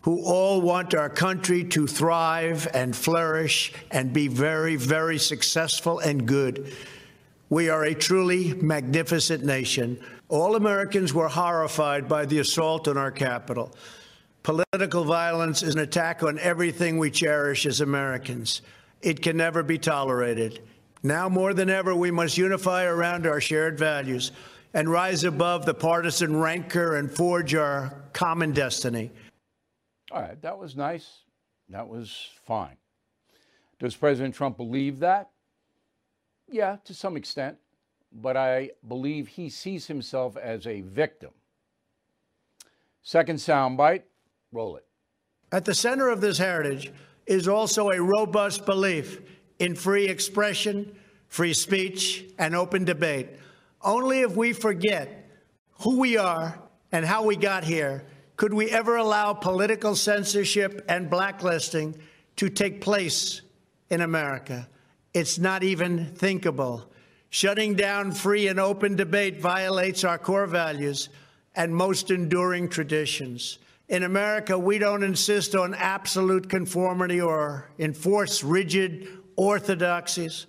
who 0.04 0.22
all 0.26 0.62
want 0.62 0.94
our 0.94 1.10
country 1.10 1.64
to 1.64 1.88
thrive 1.88 2.68
and 2.74 2.96
flourish 2.96 3.72
and 3.90 4.12
be 4.12 4.28
very, 4.28 4.76
very 4.76 5.18
successful 5.18 6.00
and 6.00 6.28
good. 6.28 6.74
We 7.50 7.70
are 7.70 7.86
a 7.86 7.96
truly 7.96 8.54
magnificent 8.54 9.46
nation. 9.46 9.98
All 10.28 10.56
Americans 10.56 11.14
were 11.14 11.30
horrified 11.30 12.10
by 12.10 12.26
the 12.26 12.40
assault 12.40 12.90
on 12.90 12.98
our 12.98 13.12
Capitol. 13.12 13.74
Political 14.44 15.06
violence 15.06 15.64
is 15.64 15.74
an 15.74 15.82
attack 15.82 16.22
on 16.22 16.38
everything 16.40 16.98
we 16.98 17.10
cherish 17.10 17.66
as 17.66 17.80
Americans. 17.80 18.62
It 19.02 19.22
can 19.22 19.38
never 19.38 19.64
be 19.64 19.78
tolerated. 19.78 20.62
Now 21.02 21.30
more 21.30 21.54
than 21.54 21.70
ever, 21.70 21.96
we 21.96 22.12
must 22.12 22.38
unify 22.38 22.84
around 22.84 23.26
our 23.26 23.40
shared 23.40 23.80
values 23.80 24.34
and 24.74 24.90
rise 24.90 25.24
above 25.24 25.66
the 25.66 25.74
partisan 25.74 26.36
rancor 26.36 26.98
and 26.98 27.10
forge 27.10 27.56
our 27.56 27.94
common 28.12 28.52
destiny. 28.52 29.12
All 30.14 30.22
right, 30.22 30.40
that 30.44 30.60
was 30.60 30.76
nice. 30.76 31.24
That 31.70 31.88
was 31.88 32.30
fine. 32.46 32.78
Does 33.80 33.96
President 33.96 34.36
Trump 34.36 34.58
believe 34.58 35.00
that? 35.00 35.32
Yeah, 36.48 36.78
to 36.86 36.94
some 36.94 37.18
extent. 37.18 37.58
But 38.12 38.38
I 38.38 38.70
believe 38.88 39.28
he 39.28 39.50
sees 39.50 39.88
himself 39.88 40.38
as 40.38 40.68
a 40.68 40.82
victim. 40.82 41.32
Second 43.02 43.38
soundbite, 43.38 44.04
roll 44.52 44.78
it. 44.78 44.86
At 45.52 45.66
the 45.66 45.74
center 45.74 46.10
of 46.10 46.22
this 46.22 46.38
heritage 46.38 46.94
is 47.26 47.48
also 47.48 47.90
a 47.90 48.00
robust 48.00 48.68
belief 48.68 49.20
in 49.58 49.74
free 49.74 50.06
expression, 50.06 50.96
free 51.28 51.56
speech, 51.56 52.26
and 52.38 52.56
open 52.56 52.86
debate. 52.86 53.30
Only 53.82 54.20
if 54.20 54.36
we 54.36 54.54
forget 54.54 55.28
who 55.80 55.98
we 55.98 56.18
are 56.18 56.62
and 56.92 57.04
how 57.04 57.24
we 57.24 57.36
got 57.36 57.64
here 57.64 58.06
could 58.36 58.54
we 58.54 58.70
ever 58.70 58.96
allow 58.96 59.34
political 59.34 59.96
censorship 59.96 60.84
and 60.88 61.10
blacklisting 61.10 61.96
to 62.36 62.50
take 62.50 62.82
place 62.82 63.42
in 63.90 64.02
America. 64.02 64.68
It's 65.14 65.38
not 65.38 65.64
even 65.64 66.06
thinkable. 66.16 66.92
Shutting 67.30 67.76
down 67.76 68.12
free 68.12 68.48
and 68.48 68.60
open 68.60 68.96
debate 68.96 69.40
violates 69.40 70.04
our 70.04 70.18
core 70.18 70.48
values 70.48 71.10
and 71.56 71.76
most 71.76 72.12
enduring 72.12 72.70
traditions. 72.70 73.60
In 73.90 74.04
America, 74.04 74.58
we 74.58 74.80
don't 74.80 75.04
insist 75.04 75.56
on 75.56 75.76
absolute 75.76 76.50
conformity 76.50 77.22
or 77.22 77.70
enforce 77.78 78.44
rigid 78.44 79.08
orthodoxies 79.36 80.48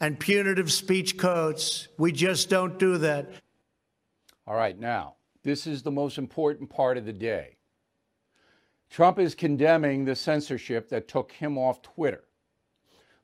and 0.00 0.18
punitive 0.18 0.70
speech 0.70 1.16
codes. 1.16 1.88
We 1.98 2.12
just 2.12 2.50
don't 2.50 2.78
do 2.78 2.98
that. 2.98 3.30
All 4.46 4.54
right, 4.54 4.78
now, 4.78 5.14
this 5.44 5.66
is 5.66 5.82
the 5.82 5.90
most 5.90 6.18
important 6.18 6.68
part 6.68 6.96
of 6.96 7.04
the 7.06 7.12
day. 7.12 7.56
Trump 8.90 9.18
is 9.18 9.34
condemning 9.34 10.04
the 10.04 10.16
censorship 10.16 10.88
that 10.88 11.08
took 11.08 11.32
him 11.32 11.56
off 11.56 11.82
Twitter. 11.82 12.24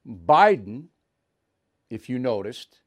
Biden, 0.07 0.85
if 1.91 2.09
you 2.09 2.19
noticed, 2.19 2.79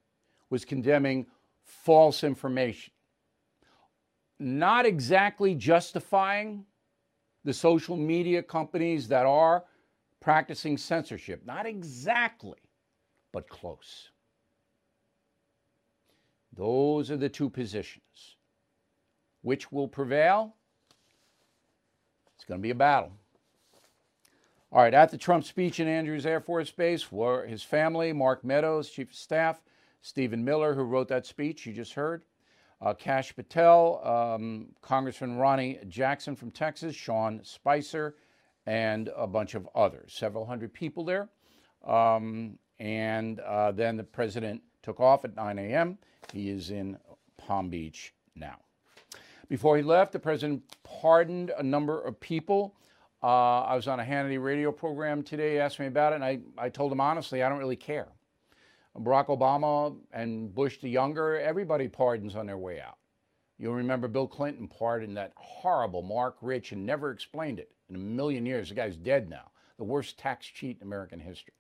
was 0.50 0.66
condemning 0.66 1.28
false 1.64 2.24
information 2.24 2.94
not 4.44 4.86
exactly 4.86 5.56
justifying 5.56 6.66
the 7.44 7.54
social 7.54 7.96
media 7.96 8.44
companies 8.44 9.08
that 9.08 9.26
are 9.26 9.64
practicing 10.20 10.78
censorship. 10.78 11.46
Not 11.46 11.66
exactly, 11.66 12.60
but 13.32 13.48
close. 13.50 14.10
Those 16.56 17.10
are 17.10 17.18
the 17.18 17.30
two 17.30 17.50
positions. 17.50 18.38
Which 19.44 19.72
will 19.72 19.88
prevail? 19.88 20.56
It's 22.36 22.44
going 22.44 22.60
to 22.60 22.62
be 22.62 22.72
a 22.72 22.76
battle. 22.76 23.12
All 24.72 24.82
right, 24.82 24.94
at 24.94 25.12
the 25.12 25.18
Trump 25.18 25.44
speech 25.46 25.80
in 25.80 25.88
Andrews 25.88 26.26
Air 26.26 26.42
Force 26.42 26.72
Base 26.72 27.12
were 27.12 27.46
his 27.46 27.62
family, 27.62 28.12
Mark 28.12 28.44
Meadows, 28.44 28.90
Chief 28.90 29.12
of 29.12 29.16
Staff, 29.16 29.62
Stephen 30.02 30.44
Miller, 30.44 30.74
who 30.74 30.82
wrote 30.82 31.08
that 31.10 31.28
speech 31.28 31.66
you 31.68 31.74
just 31.74 31.94
heard, 31.94 32.24
uh, 32.82 32.94
Kash 32.94 33.36
Patel, 33.36 34.02
um, 34.04 34.68
Congressman 34.82 35.38
Ronny 35.38 35.80
Jackson 35.88 36.36
from 36.36 36.50
Texas, 36.50 36.96
Sean 36.96 37.40
Spicer, 37.44 38.16
and 38.66 39.10
a 39.16 39.28
bunch 39.28 39.54
of 39.54 39.70
others. 39.76 40.14
Several 40.14 40.46
hundred 40.46 40.74
people 40.74 41.06
there. 41.06 41.30
Um, 41.86 42.58
and 42.80 43.40
uh, 43.42 43.72
then 43.72 43.96
the 43.96 44.04
president 44.04 44.62
took 44.82 45.00
off 45.00 45.24
at 45.24 45.36
9 45.36 45.60
a.m. 45.60 45.98
He 46.34 46.50
is 46.50 46.72
in 46.72 46.98
Palm 47.38 47.70
Beach 47.70 48.14
now. 48.36 48.58
Before 49.50 49.78
he 49.78 49.84
left, 49.84 50.12
the 50.12 50.20
president 50.20 50.64
pardoned 50.84 51.52
a 51.58 51.64
number 51.64 52.02
of 52.02 52.20
people. 52.20 52.76
Uh, 53.22 53.62
I 53.62 53.76
was 53.76 53.88
on 53.88 54.00
a 54.00 54.04
Hannity 54.04 54.42
radio 54.44 54.72
program 54.72 55.24
today. 55.24 55.54
He 55.54 55.60
asked 55.60 55.80
me 55.80 55.88
about 55.88 56.14
it, 56.14 56.16
and 56.16 56.26
I, 56.26 56.40
I 56.58 56.70
told 56.70 56.92
him 56.92 57.00
honestly, 57.02 57.44
I 57.44 57.50
don't 57.50 57.60
really 57.60 57.76
care. 57.76 58.08
Barack 58.98 59.28
Obama 59.28 59.96
and 60.12 60.54
Bush 60.54 60.78
the 60.80 60.90
younger, 60.90 61.40
everybody 61.40 61.88
pardons 61.88 62.36
on 62.36 62.46
their 62.46 62.58
way 62.58 62.80
out. 62.80 62.98
You'll 63.58 63.74
remember 63.74 64.08
Bill 64.08 64.28
Clinton 64.28 64.68
pardoned 64.68 65.18
that 65.18 65.32
horrible 65.36 66.02
Marc 66.02 66.36
Rich 66.42 66.72
and 66.72 66.86
never 66.86 67.12
explained 67.12 67.60
it 67.60 67.72
in 67.90 67.96
a 67.96 68.00
million 68.00 68.46
years. 68.46 68.70
The 68.70 68.76
guy's 68.76 68.98
dead 68.98 69.30
now. 69.30 69.52
The 69.78 69.84
worst 69.84 70.18
tax 70.20 70.46
cheat 70.46 70.78
in 70.78 70.88
American 70.88 71.20
history. 71.20 71.54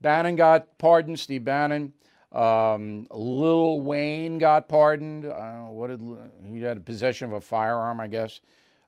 Bannon 0.00 0.36
got 0.36 0.78
pardoned, 0.78 1.20
Steve 1.20 1.44
Bannon. 1.44 1.92
Um, 2.34 3.06
Lil 3.10 3.80
Wayne 3.80 4.38
got 4.38 4.68
pardoned. 4.68 5.24
Uh, 5.24 5.66
what 5.66 5.88
did 5.88 6.00
he 6.44 6.60
had 6.60 6.84
possession 6.84 7.26
of 7.28 7.32
a 7.34 7.40
firearm, 7.40 8.00
I 8.00 8.08
guess. 8.08 8.40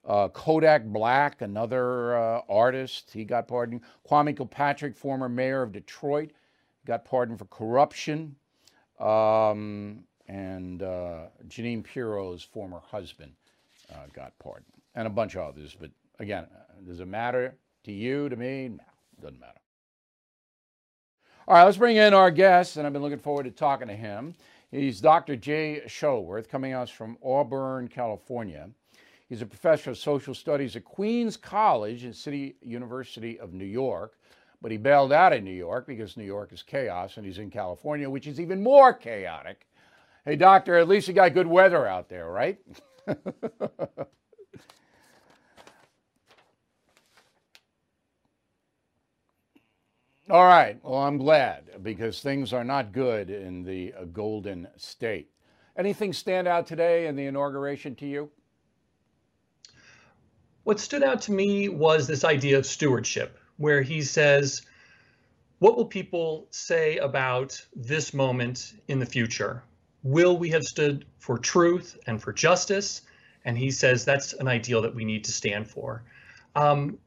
Uh, 0.04 0.28
Kodak 0.28 0.84
Black, 0.84 1.42
another 1.42 2.16
uh, 2.16 2.40
artist, 2.48 3.10
he 3.12 3.24
got 3.24 3.48
pardoned. 3.48 3.80
Kwame 4.08 4.36
Kilpatrick, 4.36 4.96
former 4.96 5.28
mayor 5.28 5.62
of 5.62 5.72
Detroit, 5.72 6.30
got 6.86 7.04
pardoned 7.04 7.38
for 7.38 7.46
corruption. 7.46 8.36
Um, 9.00 10.04
and 10.28 10.82
uh, 10.82 11.26
Jeanine 11.48 11.84
Pirro's 11.84 12.42
former 12.42 12.80
husband 12.80 13.32
uh, 13.92 14.06
got 14.12 14.38
pardoned, 14.38 14.72
and 14.94 15.06
a 15.06 15.10
bunch 15.10 15.34
of 15.34 15.42
others. 15.42 15.76
But 15.78 15.90
again, 16.18 16.46
does 16.86 17.00
it 17.00 17.08
matter 17.08 17.56
to 17.84 17.92
you, 17.92 18.28
to 18.28 18.36
me? 18.36 18.68
No, 18.68 18.84
doesn't 19.20 19.40
matter. 19.40 19.60
All 21.48 21.54
right, 21.54 21.62
let's 21.62 21.76
bring 21.76 21.96
in 21.96 22.12
our 22.12 22.32
guest, 22.32 22.76
and 22.76 22.84
I've 22.84 22.92
been 22.92 23.02
looking 23.02 23.20
forward 23.20 23.44
to 23.44 23.52
talking 23.52 23.86
to 23.86 23.94
him. 23.94 24.34
He's 24.72 25.00
Dr. 25.00 25.36
Jay 25.36 25.80
Shuttleworth, 25.86 26.48
coming 26.48 26.74
us 26.74 26.90
from 26.90 27.16
Auburn, 27.24 27.86
California. 27.86 28.68
He's 29.28 29.42
a 29.42 29.46
professor 29.46 29.90
of 29.90 29.98
social 29.98 30.34
studies 30.34 30.74
at 30.74 30.84
Queens 30.84 31.36
College 31.36 32.02
and 32.02 32.16
City 32.16 32.56
University 32.62 33.38
of 33.38 33.52
New 33.52 33.64
York. 33.64 34.18
But 34.60 34.72
he 34.72 34.76
bailed 34.76 35.12
out 35.12 35.32
of 35.32 35.44
New 35.44 35.52
York 35.52 35.86
because 35.86 36.16
New 36.16 36.24
York 36.24 36.52
is 36.52 36.64
chaos, 36.64 37.16
and 37.16 37.24
he's 37.24 37.38
in 37.38 37.48
California, 37.48 38.10
which 38.10 38.26
is 38.26 38.40
even 38.40 38.60
more 38.60 38.92
chaotic. 38.92 39.68
Hey, 40.24 40.34
doctor, 40.34 40.76
at 40.76 40.88
least 40.88 41.06
you 41.06 41.14
got 41.14 41.32
good 41.32 41.46
weather 41.46 41.86
out 41.86 42.08
there, 42.08 42.28
right? 42.28 42.58
All 50.28 50.44
right. 50.44 50.78
Well, 50.82 51.00
I'm 51.00 51.18
glad 51.18 51.82
because 51.82 52.20
things 52.20 52.52
are 52.52 52.64
not 52.64 52.92
good 52.92 53.30
in 53.30 53.62
the 53.62 53.94
uh, 53.94 54.04
Golden 54.04 54.66
State. 54.76 55.30
Anything 55.78 56.12
stand 56.12 56.48
out 56.48 56.66
today 56.66 57.06
in 57.06 57.16
the 57.16 57.26
inauguration 57.26 57.94
to 57.96 58.06
you? 58.06 58.30
what 60.66 60.80
stood 60.80 61.04
out 61.04 61.20
to 61.20 61.30
me 61.30 61.68
was 61.68 62.08
this 62.08 62.24
idea 62.24 62.58
of 62.58 62.66
stewardship, 62.66 63.38
where 63.56 63.82
he 63.82 64.02
says, 64.02 64.62
What 65.60 65.76
will 65.76 65.84
people 65.84 66.48
say 66.50 66.96
about 66.96 67.64
this 67.76 68.12
moment 68.12 68.74
in 68.88 68.98
the 68.98 69.06
future? 69.06 69.62
Will 70.02 70.36
we 70.36 70.50
have 70.50 70.64
stood 70.64 71.06
for 71.20 71.38
truth 71.38 71.96
and 72.08 72.20
for 72.20 72.32
justice? 72.32 73.02
And 73.44 73.56
he 73.56 73.70
says 73.70 74.04
that's 74.04 74.32
an 74.32 74.48
ideal 74.48 74.82
that 74.82 74.92
we 74.92 75.04
need 75.04 75.22
to 75.26 75.30
stand 75.30 75.70
for. 75.70 76.02
Um, 76.56 76.98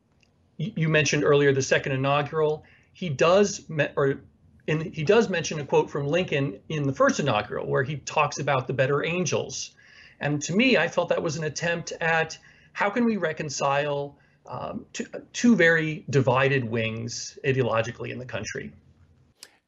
you 0.56 0.88
mentioned 0.88 1.26
earlier 1.26 1.52
the 1.52 1.62
second 1.62 1.92
inaugural. 1.92 2.64
He 3.00 3.08
does, 3.08 3.62
or 3.96 4.20
he 4.68 5.06
does 5.06 5.30
mention 5.30 5.58
a 5.62 5.66
quote 5.66 5.90
from 5.90 6.06
Lincoln 6.06 6.60
in 6.68 6.84
the 6.84 6.92
first 6.92 7.22
inaugural, 7.22 7.66
where 7.66 7.82
he 7.82 7.96
talks 7.96 8.40
about 8.40 8.68
the 8.68 8.74
better 8.74 9.06
angels. 9.06 9.72
And 10.20 10.42
to 10.42 10.54
me, 10.54 10.76
I 10.76 10.90
felt 10.90 11.08
that 11.08 11.24
was 11.24 11.38
an 11.38 11.46
attempt 11.46 11.94
at 12.02 12.38
how 12.74 12.90
can 12.90 13.06
we 13.06 13.16
reconcile 13.16 14.18
um, 14.46 14.86
two, 14.92 15.06
two 15.32 15.56
very 15.56 16.04
divided 16.10 16.66
wings 16.66 17.40
ideologically 17.46 18.10
in 18.10 18.20
the 18.20 18.26
country. 18.26 18.74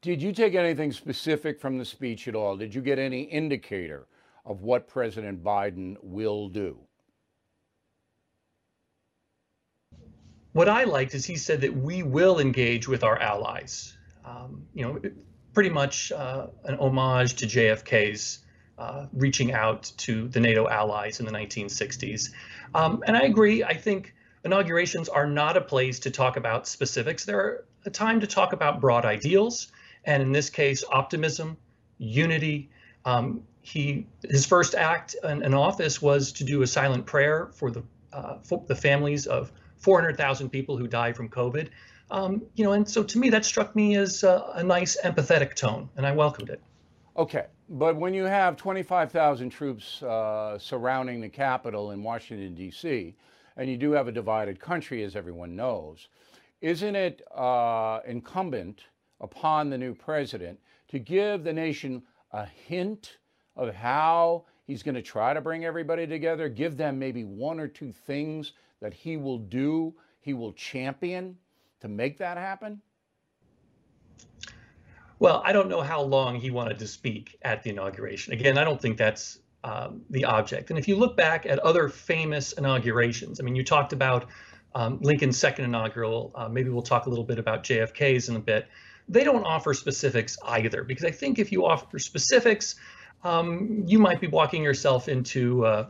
Did 0.02 0.22
you 0.22 0.34
take 0.34 0.54
anything 0.54 0.92
specific 0.92 1.62
from 1.62 1.78
the 1.78 1.86
speech 1.86 2.28
at 2.28 2.36
all? 2.36 2.58
Did 2.58 2.76
you 2.76 2.82
get 2.82 3.00
any 3.00 3.22
indicator 3.22 4.08
of 4.46 4.64
what 4.64 4.90
President 4.90 5.42
Biden 5.42 5.96
will 6.02 6.50
do? 6.50 6.78
What 10.53 10.67
I 10.67 10.84
liked 10.84 11.15
is 11.15 11.25
he 11.25 11.38
said 11.38 11.62
that 11.62 11.75
we 11.75 12.03
will 12.03 12.39
engage 12.39 12.88
with 12.88 13.03
our 13.03 13.17
allies. 13.17 13.96
Um, 14.25 14.65
you 14.74 14.86
know, 14.86 15.01
pretty 15.53 15.70
much 15.70 16.12
uh, 16.12 16.48
an 16.65 16.77
homage 16.79 17.36
to 17.36 17.46
JFK's 17.46 18.39
uh, 18.77 19.05
reaching 19.13 19.53
out 19.53 19.91
to 19.98 20.27
the 20.27 20.39
NATO 20.39 20.67
allies 20.67 21.20
in 21.20 21.25
the 21.25 21.31
1960s. 21.31 22.29
Um, 22.74 23.03
and 23.05 23.15
I 23.15 23.22
agree. 23.22 23.63
I 23.63 23.74
think 23.74 24.13
inaugurations 24.43 25.10
are 25.10 25.27
not 25.27 25.58
a 25.58 25.62
place 25.62 26.00
to 26.00 26.12
talk 26.12 26.38
about 26.38 26.67
specifics. 26.67 27.25
They're 27.25 27.63
a 27.86 27.89
time 27.89 28.20
to 28.22 28.27
talk 28.27 28.53
about 28.53 28.81
broad 28.81 29.05
ideals 29.05 29.72
and 30.03 30.24
in 30.24 30.31
this 30.31 30.50
case, 30.50 30.84
optimism, 30.89 31.58
unity. 31.98 32.70
Um, 33.05 33.43
he 33.62 34.08
his 34.27 34.46
first 34.46 34.74
act 34.74 35.15
in, 35.24 35.43
in, 35.43 35.53
office 35.53 36.01
was 36.01 36.31
to 36.34 36.43
do 36.43 36.63
a 36.63 36.67
silent 36.67 37.05
prayer 37.05 37.51
for 37.53 37.70
the 37.70 37.84
uh, 38.12 38.38
for 38.43 38.63
the 38.67 38.75
families 38.75 39.27
of 39.27 39.51
400,000 39.82 40.50
people 40.50 40.78
who 40.78 40.88
died 40.88 41.16
from 41.16 41.30
COVID. 41.30 41.70
Um, 42.10 42.44
you 42.56 42.64
know, 42.64 42.74
and 42.74 42.88
so 42.88 43.04
to 43.04 43.20
me, 43.20 43.30
that 43.30 43.46
struck 43.46 43.76
me 43.76 43.96
as 43.96 44.24
a, 44.24 44.52
a 44.56 44.64
nice, 44.64 44.98
empathetic 45.04 45.56
tone, 45.56 45.90
and 45.96 46.06
I 46.06 46.12
welcomed 46.12 46.50
it. 46.50 46.62
Okay, 47.18 47.46
but 47.70 47.96
when 47.96 48.14
you 48.14 48.24
have 48.24 48.56
25,000 48.56 49.50
troops 49.50 50.02
uh, 50.04 50.58
surrounding 50.58 51.22
the 51.22 51.30
Capitol 51.30 51.92
in 51.92 52.04
Washington, 52.04 52.56
D.C., 52.56 53.16
and 53.58 53.70
you 53.70 53.78
do 53.78 53.92
have 53.92 54.08
a 54.08 54.12
divided 54.12 54.60
country, 54.60 55.04
as 55.04 55.16
everyone 55.16 55.56
knows, 55.56 56.08
isn't 56.62 56.96
it 56.96 57.22
uh, 57.36 58.00
incumbent 58.08 58.86
upon 59.20 59.70
the 59.70 59.78
new 59.78 59.94
president 59.94 60.60
to 60.90 61.00
give 61.00 61.44
the 61.44 61.54
nation 61.54 62.02
a 62.32 62.46
hint 62.46 63.18
of 63.56 63.74
how 63.74 64.46
he's 64.66 64.84
going 64.84 64.96
to 64.96 65.02
try 65.02 65.34
to 65.34 65.42
bring 65.42 65.66
everybody 65.66 66.08
together, 66.08 66.50
give 66.50 66.78
them 66.78 66.98
maybe 66.98 67.24
one 67.24 67.60
or 67.60 67.68
two 67.68 67.92
things 67.92 68.54
that 68.82 68.94
he 68.94 69.18
will 69.18 69.38
do, 69.38 69.94
he 70.20 70.34
will 70.34 70.54
champion 70.54 71.38
to 71.80 71.88
make 71.88 72.18
that 72.18 72.38
happen? 72.38 72.82
Well, 75.20 75.42
I 75.46 75.54
don't 75.54 75.70
know 75.70 75.82
how 75.82 76.01
long 76.01 76.36
he 76.36 76.50
wanted 76.50 76.79
to 76.79 76.88
speak 76.88 77.38
at 77.44 77.62
the 77.64 77.70
inauguration. 77.70 78.34
Again, 78.34 78.58
I 78.58 78.64
don't 78.64 78.82
think 78.82 78.98
that's 78.98 79.40
um, 79.64 80.01
the 80.10 80.25
object. 80.25 80.72
And 80.72 80.79
if 80.79 80.88
you 80.88 80.96
look 80.96 81.16
back 81.16 81.46
at 81.46 81.60
other 81.60 81.90
famous 81.90 82.53
inaugurations, 82.53 83.40
I 83.40 83.44
mean, 83.44 83.55
you 83.55 83.64
talked 83.64 83.94
about 83.94 84.25
um, 84.74 85.00
Lincoln's 85.01 85.38
second 85.38 85.66
inaugural. 85.66 86.32
Uh, 86.34 86.50
maybe 86.50 86.70
we'll 86.70 86.82
talk 86.82 87.05
a 87.05 87.10
little 87.10 87.25
bit 87.25 87.38
about 87.38 87.64
JFK's 87.64 88.29
in 88.29 88.36
a 88.36 88.40
bit 88.40 88.68
they 89.12 89.24
don't 89.24 89.44
offer 89.44 89.74
specifics 89.74 90.38
either, 90.48 90.84
because 90.84 91.03
I 91.03 91.12
think 91.12 91.38
if 91.38 91.51
you 91.51 91.66
offer 91.66 92.00
specifics, 92.00 92.75
um, 93.24 93.84
you 93.86 94.00
might 94.00 94.22
be 94.22 94.27
walking 94.27 94.64
yourself 94.64 95.10
into 95.10 95.66
uh, 95.66 95.90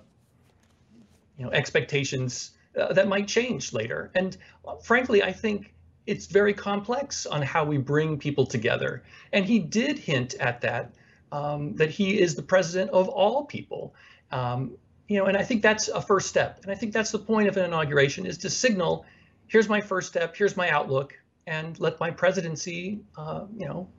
you 1.37 1.45
know 1.45 1.51
expectations 1.51 2.51
uh, 2.79 2.93
that 2.93 3.07
might 3.07 3.27
change 3.27 3.73
later. 3.73 4.11
And 4.15 4.37
uh, 4.65 4.75
frankly, 4.75 5.23
I 5.23 5.31
think 5.31 5.73
it's 6.07 6.25
very 6.25 6.53
complex 6.53 7.25
on 7.25 7.41
how 7.41 7.63
we 7.63 7.77
bring 7.77 8.17
people 8.17 8.45
together. 8.45 9.03
And 9.33 9.45
he 9.45 9.59
did 9.59 9.99
hint 9.99 10.33
at 10.35 10.61
that 10.61 10.93
um, 11.31 11.75
that 11.75 11.89
he 11.89 12.19
is 12.19 12.35
the 12.35 12.41
president 12.41 12.91
of 12.91 13.07
all 13.07 13.45
people. 13.45 13.93
Um, 14.31 14.77
you 15.07 15.17
know, 15.17 15.25
and 15.25 15.37
I 15.37 15.43
think 15.43 15.61
that's 15.61 15.89
a 15.89 16.01
first 16.01 16.29
step. 16.29 16.59
And 16.63 16.71
I 16.71 16.75
think 16.75 16.93
that's 16.93 17.11
the 17.11 17.19
point 17.19 17.47
of 17.47 17.57
an 17.57 17.65
inauguration 17.65 18.25
is 18.25 18.37
to 18.39 18.49
signal, 18.49 19.05
here's 19.47 19.67
my 19.67 19.81
first 19.81 20.07
step, 20.07 20.35
here's 20.35 20.55
my 20.55 20.69
outlook, 20.69 21.13
and 21.47 21.79
let 21.79 21.99
my 21.99 22.11
presidency, 22.11 23.01
uh, 23.17 23.45
you 23.57 23.67
know, 23.67 23.89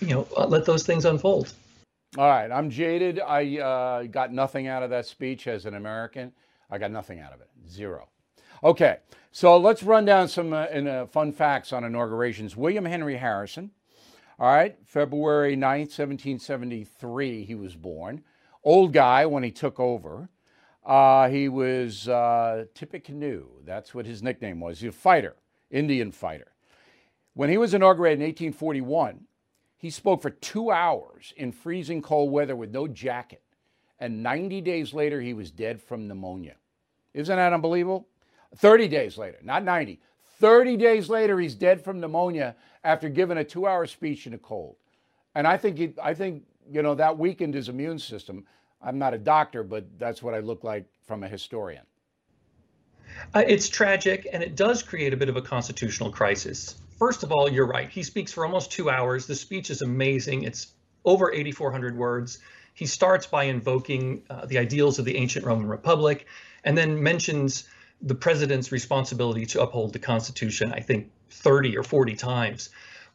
you 0.00 0.08
know, 0.08 0.28
uh, 0.36 0.46
let 0.46 0.64
those 0.64 0.84
things 0.84 1.04
unfold. 1.04 1.52
All 2.16 2.28
right, 2.28 2.50
I'm 2.50 2.70
jaded. 2.70 3.20
I 3.20 3.58
uh, 3.58 4.02
got 4.04 4.32
nothing 4.32 4.66
out 4.66 4.82
of 4.82 4.90
that 4.90 5.06
speech 5.06 5.46
as 5.46 5.66
an 5.66 5.74
American. 5.74 6.32
I 6.70 6.78
got 6.78 6.90
nothing 6.90 7.20
out 7.20 7.32
of 7.32 7.40
it, 7.40 7.48
zero. 7.68 8.08
Okay, 8.62 8.98
so 9.30 9.56
let's 9.56 9.82
run 9.82 10.04
down 10.04 10.28
some 10.28 10.52
uh, 10.52 10.66
in, 10.66 10.86
uh, 10.86 11.06
fun 11.06 11.32
facts 11.32 11.72
on 11.72 11.84
inaugurations. 11.84 12.56
William 12.56 12.84
Henry 12.84 13.16
Harrison, 13.16 13.70
all 14.38 14.48
right, 14.48 14.76
February 14.84 15.56
9th, 15.56 15.96
1773, 15.96 17.44
he 17.44 17.54
was 17.54 17.76
born. 17.76 18.22
Old 18.64 18.92
guy 18.92 19.26
when 19.26 19.42
he 19.42 19.50
took 19.50 19.78
over. 19.78 20.28
Uh, 20.84 21.28
he 21.28 21.48
was 21.48 22.08
uh, 22.08 22.64
Tippecanoe, 22.74 23.46
that's 23.64 23.94
what 23.94 24.06
his 24.06 24.22
nickname 24.22 24.60
was. 24.60 24.80
He's 24.80 24.90
a 24.90 24.92
fighter. 24.92 25.36
Indian 25.70 26.12
fighter. 26.12 26.52
When 27.34 27.50
he 27.50 27.58
was 27.58 27.74
inaugurated 27.74 28.20
in 28.20 28.26
1841, 28.26 29.26
he 29.76 29.90
spoke 29.90 30.22
for 30.22 30.30
two 30.30 30.70
hours 30.70 31.32
in 31.36 31.52
freezing 31.52 32.02
cold 32.02 32.32
weather 32.32 32.56
with 32.56 32.70
no 32.70 32.88
jacket. 32.88 33.42
And 34.00 34.22
90 34.22 34.60
days 34.60 34.94
later, 34.94 35.20
he 35.20 35.34
was 35.34 35.50
dead 35.50 35.80
from 35.80 36.06
pneumonia. 36.06 36.54
Isn't 37.14 37.36
that 37.36 37.52
unbelievable? 37.52 38.06
30 38.56 38.88
days 38.88 39.18
later, 39.18 39.38
not 39.42 39.64
90. 39.64 40.00
30 40.40 40.76
days 40.76 41.08
later, 41.08 41.38
he's 41.38 41.54
dead 41.54 41.82
from 41.82 42.00
pneumonia 42.00 42.54
after 42.84 43.08
giving 43.08 43.38
a 43.38 43.44
two 43.44 43.66
hour 43.66 43.86
speech 43.86 44.26
in 44.26 44.34
a 44.34 44.38
cold. 44.38 44.76
And 45.34 45.46
I 45.46 45.56
think, 45.56 45.78
he, 45.78 45.94
I 46.02 46.14
think, 46.14 46.44
you 46.70 46.82
know, 46.82 46.94
that 46.94 47.18
weakened 47.18 47.54
his 47.54 47.68
immune 47.68 47.98
system. 47.98 48.44
I'm 48.80 48.98
not 48.98 49.14
a 49.14 49.18
doctor, 49.18 49.62
but 49.64 49.86
that's 49.98 50.22
what 50.22 50.34
I 50.34 50.38
look 50.38 50.62
like 50.62 50.84
from 51.06 51.24
a 51.24 51.28
historian. 51.28 51.82
Uh, 53.34 53.42
it's 53.46 53.68
tragic 53.68 54.28
and 54.32 54.42
it 54.42 54.54
does 54.54 54.82
create 54.82 55.12
a 55.12 55.16
bit 55.16 55.28
of 55.28 55.36
a 55.36 55.42
constitutional 55.42 56.10
crisis. 56.10 56.76
First 56.98 57.22
of 57.22 57.32
all, 57.32 57.50
you're 57.50 57.66
right. 57.66 57.88
He 57.88 58.02
speaks 58.02 58.32
for 58.32 58.44
almost 58.44 58.70
two 58.70 58.90
hours. 58.90 59.26
The 59.26 59.34
speech 59.34 59.70
is 59.70 59.82
amazing. 59.82 60.42
It's 60.44 60.74
over 61.04 61.32
8,400 61.32 61.96
words. 61.96 62.38
He 62.78 62.86
starts 62.86 63.26
by 63.26 63.42
invoking 63.42 64.22
uh, 64.30 64.46
the 64.46 64.56
ideals 64.56 65.00
of 65.00 65.04
the 65.04 65.16
ancient 65.16 65.44
Roman 65.44 65.66
Republic 65.66 66.26
and 66.62 66.78
then 66.78 67.02
mentions 67.02 67.64
the 68.00 68.14
president's 68.14 68.70
responsibility 68.70 69.44
to 69.46 69.62
uphold 69.62 69.92
the 69.92 69.98
Constitution, 69.98 70.72
I 70.72 70.78
think 70.78 71.10
30 71.30 71.76
or 71.76 71.82
40 71.82 72.14
times. 72.14 72.70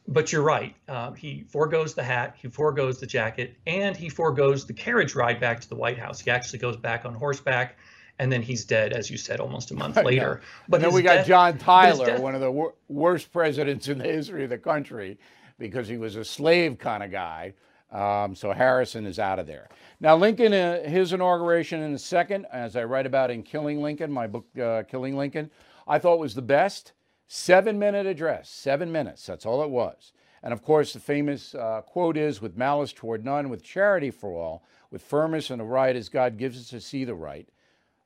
But 0.06 0.32
you're 0.32 0.42
right. 0.42 0.76
Uh, 0.86 1.12
he 1.12 1.46
foregoes 1.48 1.94
the 1.94 2.02
hat, 2.02 2.36
he 2.42 2.48
foregoes 2.48 3.00
the 3.00 3.06
jacket, 3.06 3.56
and 3.66 3.96
he 3.96 4.10
foregoes 4.10 4.66
the 4.66 4.74
carriage 4.74 5.14
ride 5.14 5.40
back 5.40 5.62
to 5.62 5.68
the 5.70 5.76
White 5.76 5.98
House. 5.98 6.20
He 6.20 6.30
actually 6.30 6.58
goes 6.58 6.76
back 6.76 7.06
on 7.06 7.14
horseback 7.14 7.78
and 8.18 8.30
then 8.30 8.42
he's 8.42 8.66
dead, 8.66 8.92
as 8.92 9.10
you 9.10 9.16
said, 9.16 9.40
almost 9.40 9.70
a 9.70 9.74
month 9.74 9.96
later. 10.04 10.42
But 10.68 10.82
then 10.82 10.92
we 10.92 11.00
got 11.00 11.14
death, 11.14 11.26
John 11.26 11.56
Tyler, 11.56 12.04
death, 12.04 12.20
one 12.20 12.34
of 12.34 12.42
the 12.42 12.52
wor- 12.52 12.74
worst 12.88 13.32
presidents 13.32 13.88
in 13.88 13.96
the 13.96 14.04
history 14.04 14.44
of 14.44 14.50
the 14.50 14.58
country, 14.58 15.18
because 15.58 15.88
he 15.88 15.96
was 15.96 16.16
a 16.16 16.24
slave 16.24 16.76
kind 16.78 17.02
of 17.02 17.10
guy. 17.10 17.54
Um, 17.94 18.34
so 18.34 18.52
Harrison 18.52 19.06
is 19.06 19.20
out 19.20 19.38
of 19.38 19.46
there. 19.46 19.68
Now, 20.00 20.16
Lincoln, 20.16 20.52
uh, 20.52 20.82
his 20.82 21.12
inauguration 21.12 21.80
in 21.80 21.92
the 21.92 21.98
second, 21.98 22.46
as 22.52 22.74
I 22.74 22.84
write 22.84 23.06
about 23.06 23.30
in 23.30 23.44
Killing 23.44 23.80
Lincoln, 23.80 24.10
my 24.10 24.26
book, 24.26 24.46
uh, 24.58 24.82
Killing 24.82 25.16
Lincoln, 25.16 25.50
I 25.86 26.00
thought 26.00 26.18
was 26.18 26.34
the 26.34 26.42
best. 26.42 26.92
Seven 27.26 27.78
minute 27.78 28.04
address, 28.04 28.50
seven 28.50 28.92
minutes. 28.92 29.24
That's 29.24 29.46
all 29.46 29.62
it 29.62 29.70
was. 29.70 30.12
And 30.42 30.52
of 30.52 30.62
course, 30.62 30.92
the 30.92 31.00
famous 31.00 31.54
uh, 31.54 31.80
quote 31.86 32.18
is 32.18 32.42
with 32.42 32.56
malice 32.56 32.92
toward 32.92 33.24
none, 33.24 33.48
with 33.48 33.62
charity 33.62 34.10
for 34.10 34.34
all, 34.34 34.64
with 34.90 35.00
firmness 35.00 35.50
and 35.50 35.60
the 35.60 35.64
right 35.64 35.96
as 35.96 36.10
God 36.10 36.36
gives 36.36 36.58
us 36.60 36.68
to 36.68 36.80
see 36.80 37.04
the 37.04 37.14
right, 37.14 37.48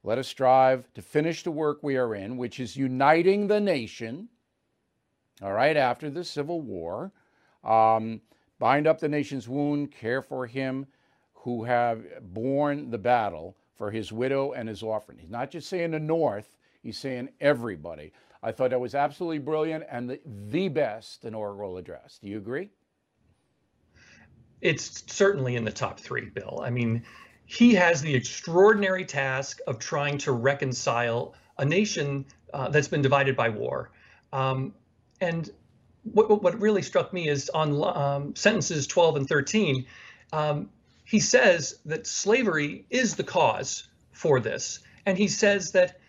let 0.05 0.19
us 0.19 0.29
strive 0.29 0.93
to 0.95 1.03
finish 1.03 1.43
the 1.43 1.51
work 1.51 1.83
we 1.83 1.97
are 1.97 2.15
in, 2.15 2.37
which 2.37 2.61
is 2.61 2.77
uniting 2.77 3.49
the 3.49 3.59
nation, 3.59 4.29
all 5.43 5.53
right, 5.53 5.77
after 5.77 6.09
the 6.09 6.23
Civil 6.23 6.61
War. 6.61 7.11
Um, 7.65 8.21
bind 8.59 8.87
up 8.87 8.99
the 8.99 9.09
nation's 9.09 9.49
wound, 9.49 9.93
care 9.93 10.23
for 10.23 10.47
him 10.47 10.87
who 11.35 11.65
have 11.65 12.05
borne 12.33 12.91
the 12.91 12.99
battle 12.99 13.57
for 13.75 13.91
his 13.91 14.13
widow 14.13 14.53
and 14.53 14.69
his 14.69 14.83
orphan. 14.83 15.17
He's 15.19 15.31
not 15.31 15.51
just 15.51 15.69
saying 15.69 15.93
the 15.93 16.01
North, 16.01 16.57
he's 16.83 16.99
saying 16.99 17.29
everybody. 17.41 18.13
I 18.43 18.53
thought 18.53 18.71
that 18.71 18.81
was 18.81 18.95
absolutely 18.95 19.39
brilliant 19.39 19.85
and 19.91 20.11
the, 20.11 20.21
the 20.49 20.69
best 20.69 21.25
inaugural 21.25 21.77
address. 21.77 22.19
Do 22.21 22.29
you 22.29 22.39
agree? 22.39 22.71
It's 24.61 25.05
certainly 25.13 25.57
in 25.57 25.65
the 25.65 25.73
top 25.73 26.01
three, 26.01 26.31
Bill. 26.31 26.61
I 26.63 26.71
mean, 26.71 27.05
he 27.47 27.75
has 27.75 28.03
the 28.03 28.15
extraordinary 28.15 29.05
task 29.05 29.61
of 29.67 29.79
trying 29.79 30.19
to 30.19 30.33
reconcile 30.33 31.35
a 31.59 31.65
nation 31.65 32.27
uh, 32.53 32.69
that's 32.69 32.89
been 32.89 33.03
divided 33.03 33.37
by 33.37 33.49
war. 33.49 33.91
Um, 34.33 34.75
and 35.21 35.51
what, 36.05 36.43
what 36.43 36.61
really 36.61 36.83
struck 36.83 37.13
me 37.13 37.29
is 37.29 37.51
on 37.51 37.83
um, 37.97 38.35
sentences 38.35 38.87
12 38.87 39.17
and 39.17 39.29
13, 39.29 39.87
um, 40.33 40.69
he 41.05 41.21
says 41.21 41.79
that 41.87 42.07
slavery 42.07 42.85
is 42.91 43.17
the 43.17 43.25
cause 43.25 43.89
for 44.13 44.41
this. 44.41 44.81
And 45.07 45.17
he 45.17 45.29
says 45.29 45.73
that 45.73 46.01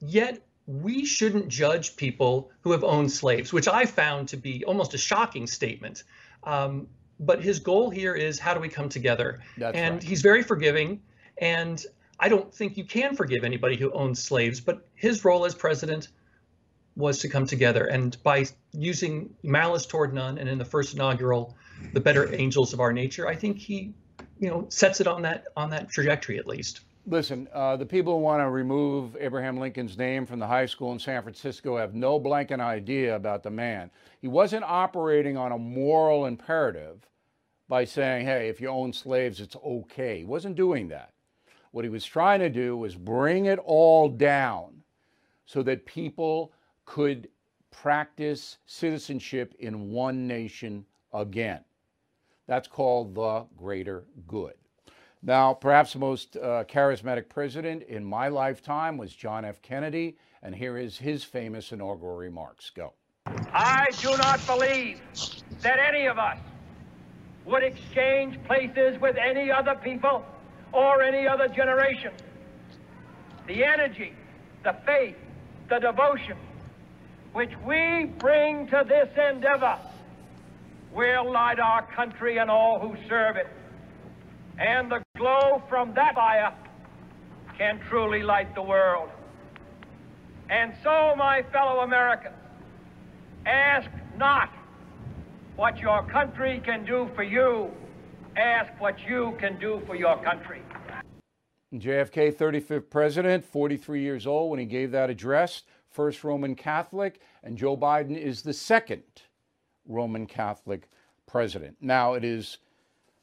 yet 0.00 0.40
we 0.66 1.04
shouldn't 1.04 1.48
judge 1.48 1.96
people 1.96 2.50
who 2.60 2.72
have 2.72 2.84
owned 2.84 3.10
slaves, 3.10 3.52
which 3.52 3.68
I 3.68 3.86
found 3.86 4.28
to 4.28 4.36
be 4.36 4.64
almost 4.64 4.94
a 4.94 4.98
shocking 4.98 5.46
statement. 5.46 6.04
Um, 6.44 6.86
but 7.18 7.42
his 7.42 7.60
goal 7.60 7.90
here 7.90 8.14
is 8.14 8.38
how 8.38 8.54
do 8.54 8.60
we 8.60 8.68
come 8.68 8.88
together? 8.88 9.40
That's 9.56 9.76
and 9.76 9.94
right. 9.94 10.02
he's 10.02 10.22
very 10.22 10.42
forgiving. 10.42 11.00
And 11.38 11.84
I 12.20 12.28
don't 12.28 12.52
think 12.52 12.76
you 12.76 12.84
can 12.84 13.16
forgive 13.16 13.44
anybody 13.44 13.76
who 13.76 13.90
owns 13.92 14.22
slaves, 14.22 14.60
but 14.60 14.86
his 14.94 15.24
role 15.24 15.44
as 15.44 15.54
president 15.54 16.08
was 16.96 17.18
to 17.18 17.28
come 17.28 17.46
together. 17.46 17.86
And 17.86 18.16
by 18.22 18.46
using 18.72 19.34
malice 19.42 19.86
toward 19.86 20.12
none, 20.12 20.38
and 20.38 20.48
in 20.48 20.58
the 20.58 20.64
first 20.64 20.94
inaugural, 20.94 21.56
the 21.92 22.00
better 22.00 22.32
angels 22.34 22.72
of 22.72 22.80
our 22.80 22.92
nature, 22.92 23.26
I 23.26 23.34
think 23.34 23.58
he, 23.58 23.94
you 24.38 24.48
know, 24.48 24.66
sets 24.68 25.00
it 25.00 25.06
on 25.06 25.22
that 25.22 25.46
on 25.56 25.70
that 25.70 25.90
trajectory 25.90 26.38
at 26.38 26.46
least. 26.46 26.80
Listen, 27.06 27.48
uh, 27.52 27.76
the 27.76 27.86
people 27.86 28.14
who 28.14 28.22
want 28.22 28.40
to 28.40 28.48
remove 28.48 29.16
Abraham 29.18 29.58
Lincoln's 29.58 29.98
name 29.98 30.24
from 30.24 30.38
the 30.38 30.46
high 30.46 30.66
school 30.66 30.92
in 30.92 31.00
San 31.00 31.20
Francisco 31.22 31.76
have 31.76 31.94
no 31.94 32.20
blanket 32.20 32.60
idea 32.60 33.16
about 33.16 33.42
the 33.42 33.50
man. 33.50 33.90
He 34.20 34.28
wasn't 34.28 34.62
operating 34.64 35.36
on 35.36 35.50
a 35.50 35.58
moral 35.58 36.26
imperative 36.26 37.08
by 37.68 37.84
saying, 37.84 38.26
hey, 38.26 38.48
if 38.48 38.60
you 38.60 38.68
own 38.68 38.92
slaves, 38.92 39.40
it's 39.40 39.56
okay. 39.56 40.18
He 40.18 40.24
wasn't 40.24 40.54
doing 40.54 40.88
that. 40.88 41.12
What 41.72 41.84
he 41.84 41.88
was 41.88 42.04
trying 42.04 42.38
to 42.40 42.50
do 42.50 42.76
was 42.76 42.94
bring 42.94 43.46
it 43.46 43.58
all 43.58 44.08
down 44.08 44.82
so 45.46 45.62
that 45.64 45.86
people 45.86 46.52
could 46.92 47.26
practice 47.70 48.58
citizenship 48.66 49.54
in 49.60 49.88
one 49.88 50.26
nation 50.26 50.84
again. 51.14 51.60
That's 52.46 52.68
called 52.68 53.14
the 53.14 53.46
greater 53.56 54.04
good. 54.28 54.52
Now, 55.22 55.54
perhaps 55.54 55.94
the 55.94 56.00
most 56.00 56.36
uh, 56.36 56.64
charismatic 56.64 57.30
president 57.30 57.84
in 57.84 58.04
my 58.04 58.28
lifetime 58.28 58.98
was 58.98 59.14
John 59.14 59.46
F. 59.46 59.62
Kennedy, 59.62 60.18
and 60.42 60.54
here 60.54 60.76
is 60.76 60.98
his 60.98 61.24
famous 61.24 61.72
inaugural 61.72 62.14
remarks. 62.14 62.68
Go. 62.68 62.92
I 63.24 63.86
do 63.98 64.14
not 64.18 64.46
believe 64.46 65.00
that 65.62 65.78
any 65.78 66.08
of 66.08 66.18
us 66.18 66.36
would 67.46 67.62
exchange 67.62 68.38
places 68.44 69.00
with 69.00 69.16
any 69.16 69.50
other 69.50 69.76
people 69.82 70.26
or 70.72 71.00
any 71.00 71.26
other 71.26 71.48
generation. 71.48 72.12
The 73.46 73.64
energy, 73.64 74.12
the 74.62 74.76
faith, 74.84 75.16
the 75.70 75.78
devotion 75.78 76.36
which 77.32 77.52
we 77.66 78.12
bring 78.18 78.66
to 78.68 78.84
this 78.86 79.08
endeavor 79.16 79.78
will 80.94 81.30
light 81.32 81.58
our 81.58 81.82
country 81.94 82.38
and 82.38 82.50
all 82.50 82.78
who 82.78 82.94
serve 83.08 83.36
it. 83.36 83.48
And 84.58 84.90
the 84.90 85.02
glow 85.16 85.62
from 85.68 85.94
that 85.94 86.14
fire 86.14 86.54
can 87.56 87.80
truly 87.88 88.22
light 88.22 88.54
the 88.54 88.62
world. 88.62 89.08
And 90.50 90.74
so, 90.82 91.14
my 91.16 91.42
fellow 91.50 91.80
Americans, 91.80 92.36
ask 93.46 93.88
not 94.18 94.50
what 95.56 95.78
your 95.78 96.02
country 96.10 96.60
can 96.64 96.84
do 96.84 97.08
for 97.14 97.22
you, 97.22 97.70
ask 98.36 98.70
what 98.78 98.96
you 99.08 99.34
can 99.38 99.58
do 99.58 99.80
for 99.86 99.96
your 99.96 100.22
country. 100.22 100.60
JFK, 101.74 102.34
35th 102.34 102.90
president, 102.90 103.44
43 103.46 104.02
years 104.02 104.26
old 104.26 104.50
when 104.50 104.60
he 104.60 104.66
gave 104.66 104.90
that 104.90 105.08
address, 105.08 105.62
first 105.92 106.24
Roman 106.24 106.54
Catholic, 106.54 107.20
and 107.42 107.56
Joe 107.56 107.76
Biden 107.76 108.16
is 108.16 108.42
the 108.42 108.52
second 108.52 109.02
Roman 109.86 110.26
Catholic 110.26 110.88
president. 111.26 111.76
Now, 111.80 112.14
it 112.14 112.24
is 112.24 112.58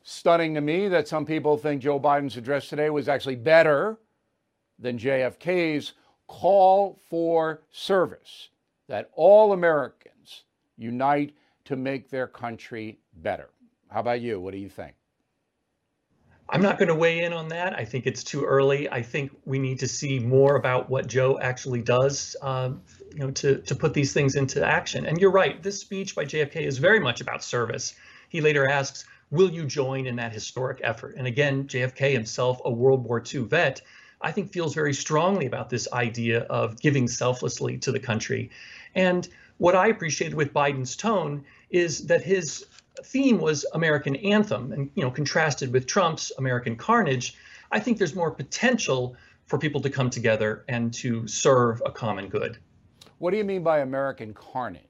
stunning 0.04 0.54
to 0.56 0.62
me 0.62 0.88
that 0.88 1.08
some 1.08 1.26
people 1.26 1.58
think 1.58 1.82
Joe 1.82 2.00
Biden's 2.00 2.38
address 2.38 2.70
today 2.70 2.90
was 2.90 3.08
actually 3.08 3.36
better 3.36 3.98
than 4.78 4.98
JFK's 4.98 5.94
call 6.28 7.00
for 7.10 7.64
service, 7.72 8.50
that 8.88 9.10
all 9.14 9.54
Americans 9.54 10.44
unite 10.78 11.36
to 11.66 11.76
make 11.76 12.10
their 12.10 12.28
country 12.28 13.00
better. 13.14 13.50
How 13.90 14.00
about 14.00 14.22
you? 14.22 14.40
What 14.40 14.54
do 14.54 14.60
you 14.60 14.70
think? 14.70 14.94
I'm 16.52 16.62
not 16.64 16.80
going 16.80 16.88
to 16.88 16.96
weigh 16.96 17.24
in 17.24 17.32
on 17.32 17.50
that. 17.50 17.78
I 17.78 17.86
think 17.86 18.08
it's 18.08 18.24
too 18.24 18.44
early. 18.44 18.90
I 18.90 19.04
think 19.04 19.32
we 19.46 19.60
need 19.60 19.80
to 19.80 19.88
see 19.88 20.18
more 20.20 20.56
about 20.56 20.90
what 20.90 21.06
Joe 21.08 21.38
actually 21.40 21.84
does, 21.84 22.36
um, 22.42 22.82
you 23.14 23.20
know, 23.20 23.32
to 23.32 23.60
to 23.60 23.76
put 23.76 23.94
these 23.94 24.14
things 24.14 24.36
into 24.36 24.66
action. 24.66 25.06
And 25.06 25.20
you're 25.20 25.32
right. 25.32 25.62
This 25.62 25.80
speech 25.80 26.16
by 26.16 26.26
JFK 26.26 26.62
is 26.62 26.80
very 26.80 27.00
much 27.00 27.22
about 27.22 27.44
service. 27.44 27.94
He 28.30 28.42
later 28.42 28.68
asks, 28.68 29.06
"Will 29.30 29.52
you 29.52 29.66
join 29.66 30.08
in 30.08 30.16
that 30.16 30.34
historic 30.34 30.80
effort?" 30.84 31.16
And 31.18 31.28
again, 31.28 31.68
JFK 31.68 32.14
himself, 32.14 32.60
a 32.66 32.72
World 32.72 33.04
War 33.04 33.22
II 33.22 33.42
vet, 33.42 33.82
I 34.22 34.32
think 34.32 34.52
feels 34.52 34.74
very 34.74 34.94
strongly 34.94 35.46
about 35.46 35.70
this 35.70 35.88
idea 35.94 36.42
of 36.42 36.80
giving 36.80 37.08
selflessly 37.08 37.78
to 37.80 37.92
the 37.92 38.00
country. 38.00 38.50
And 38.96 39.28
what 39.58 39.76
I 39.76 39.88
appreciated 39.88 40.36
with 40.36 40.54
Biden's 40.54 40.96
tone 40.96 41.44
is 41.70 42.08
that 42.08 42.24
his 42.24 42.66
theme 43.04 43.40
was 43.40 43.66
American 43.74 44.16
anthem 44.18 44.72
and 44.72 44.92
you 44.96 45.04
know 45.04 45.12
contrasted 45.12 45.72
with 45.74 45.86
Trump's 45.86 46.32
American 46.38 46.76
carnage, 46.76 47.36
I 47.72 47.80
think 47.80 47.98
there's 47.98 48.16
more 48.16 48.32
potential 48.32 49.16
for 49.46 49.58
people 49.58 49.82
to 49.82 49.90
come 49.90 50.10
together 50.10 50.64
and 50.68 50.94
to 50.96 51.28
serve 51.28 51.82
a 51.86 51.92
common 51.92 52.30
good. 52.30 52.58
What 53.18 53.32
do 53.32 53.38
you 53.38 53.44
mean 53.44 53.64
by 53.64 53.80
American 53.80 54.34
carnage? 54.34 54.84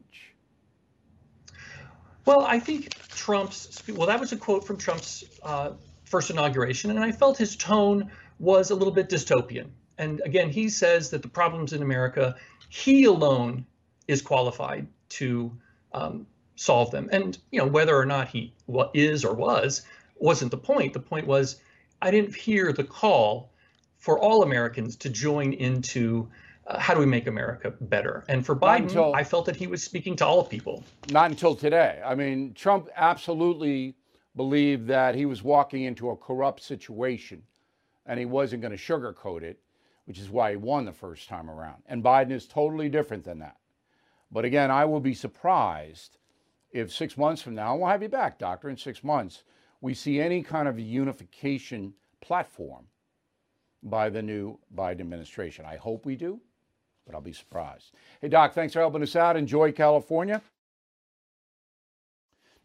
Well, 2.25 2.41
I 2.41 2.59
think 2.59 2.93
Trump's 3.09 3.81
well 3.87 4.07
that 4.07 4.19
was 4.19 4.31
a 4.31 4.37
quote 4.37 4.65
from 4.65 4.77
Trump's 4.77 5.23
uh, 5.43 5.71
first 6.05 6.29
inauguration 6.29 6.91
and 6.91 6.99
I 6.99 7.11
felt 7.11 7.37
his 7.37 7.55
tone 7.55 8.11
was 8.39 8.71
a 8.71 8.75
little 8.75 8.93
bit 8.93 9.09
dystopian. 9.09 9.69
And 9.97 10.21
again, 10.23 10.49
he 10.49 10.69
says 10.69 11.09
that 11.09 11.21
the 11.21 11.27
problems 11.27 11.73
in 11.73 11.81
America, 11.81 12.35
he 12.69 13.03
alone 13.03 13.65
is 14.07 14.21
qualified 14.21 14.87
to 15.09 15.51
um, 15.91 16.25
solve 16.59 16.91
them. 16.91 17.07
And 17.11 17.37
you 17.51 17.59
know 17.59 17.67
whether 17.67 17.97
or 17.97 18.05
not 18.05 18.27
he 18.27 18.53
what 18.65 18.91
is 18.93 19.23
or 19.23 19.33
was 19.33 19.83
wasn't 20.17 20.51
the 20.51 20.57
point. 20.57 20.93
The 20.93 20.99
point 20.99 21.25
was 21.25 21.61
I 22.01 22.11
didn't 22.11 22.35
hear 22.35 22.73
the 22.73 22.83
call 22.83 23.51
for 23.97 24.19
all 24.19 24.43
Americans 24.43 24.97
to 24.97 25.09
join 25.09 25.53
into 25.53 26.29
uh, 26.67 26.77
how 26.77 26.93
do 26.93 26.99
we 26.99 27.05
make 27.05 27.27
America 27.27 27.73
better. 27.81 28.25
And 28.27 28.45
for 28.45 28.55
Biden, 28.55 28.83
until- 28.83 29.13
I 29.15 29.23
felt 29.23 29.45
that 29.45 29.55
he 29.55 29.67
was 29.67 29.81
speaking 29.83 30.17
to 30.17 30.25
all 30.25 30.43
people. 30.43 30.83
Not 31.09 31.31
until 31.31 31.55
today. 31.55 32.01
I 32.05 32.13
mean, 32.15 32.53
Trump 32.53 32.89
absolutely 32.95 33.95
believed 34.35 34.87
that 34.87 35.15
he 35.15 35.25
was 35.25 35.41
walking 35.41 35.83
into 35.83 36.09
a 36.09 36.15
corrupt 36.15 36.61
situation 36.61 37.41
and 38.05 38.19
he 38.19 38.25
wasn't 38.25 38.61
going 38.61 38.75
to 38.75 38.77
sugarcoat 38.77 39.43
it, 39.43 39.59
which 40.05 40.19
is 40.19 40.29
why 40.29 40.51
he 40.51 40.57
won 40.57 40.85
the 40.85 40.93
first 40.93 41.29
time 41.29 41.49
around. 41.49 41.83
And 41.87 42.03
Biden 42.03 42.31
is 42.31 42.45
totally 42.47 42.89
different 42.89 43.23
than 43.23 43.39
that. 43.39 43.57
But 44.31 44.45
again, 44.45 44.69
I 44.71 44.85
will 44.85 44.99
be 44.99 45.13
surprised 45.13 46.18
if 46.71 46.91
six 46.91 47.17
months 47.17 47.41
from 47.41 47.55
now, 47.55 47.75
we'll 47.75 47.87
have 47.87 48.03
you 48.03 48.09
back, 48.09 48.37
doctor, 48.37 48.69
in 48.69 48.77
six 48.77 49.03
months, 49.03 49.43
we 49.81 49.93
see 49.93 50.19
any 50.19 50.43
kind 50.43 50.67
of 50.67 50.79
unification 50.79 51.93
platform 52.21 52.85
by 53.83 54.09
the 54.09 54.21
new 54.21 54.59
Biden 54.75 54.99
administration. 54.99 55.65
I 55.65 55.77
hope 55.77 56.05
we 56.05 56.15
do, 56.15 56.39
but 57.05 57.15
I'll 57.15 57.21
be 57.21 57.33
surprised. 57.33 57.93
Hey, 58.21 58.27
Doc, 58.27 58.53
thanks 58.53 58.73
for 58.73 58.79
helping 58.79 59.01
us 59.01 59.15
out. 59.15 59.37
Enjoy 59.37 59.71
California. 59.71 60.41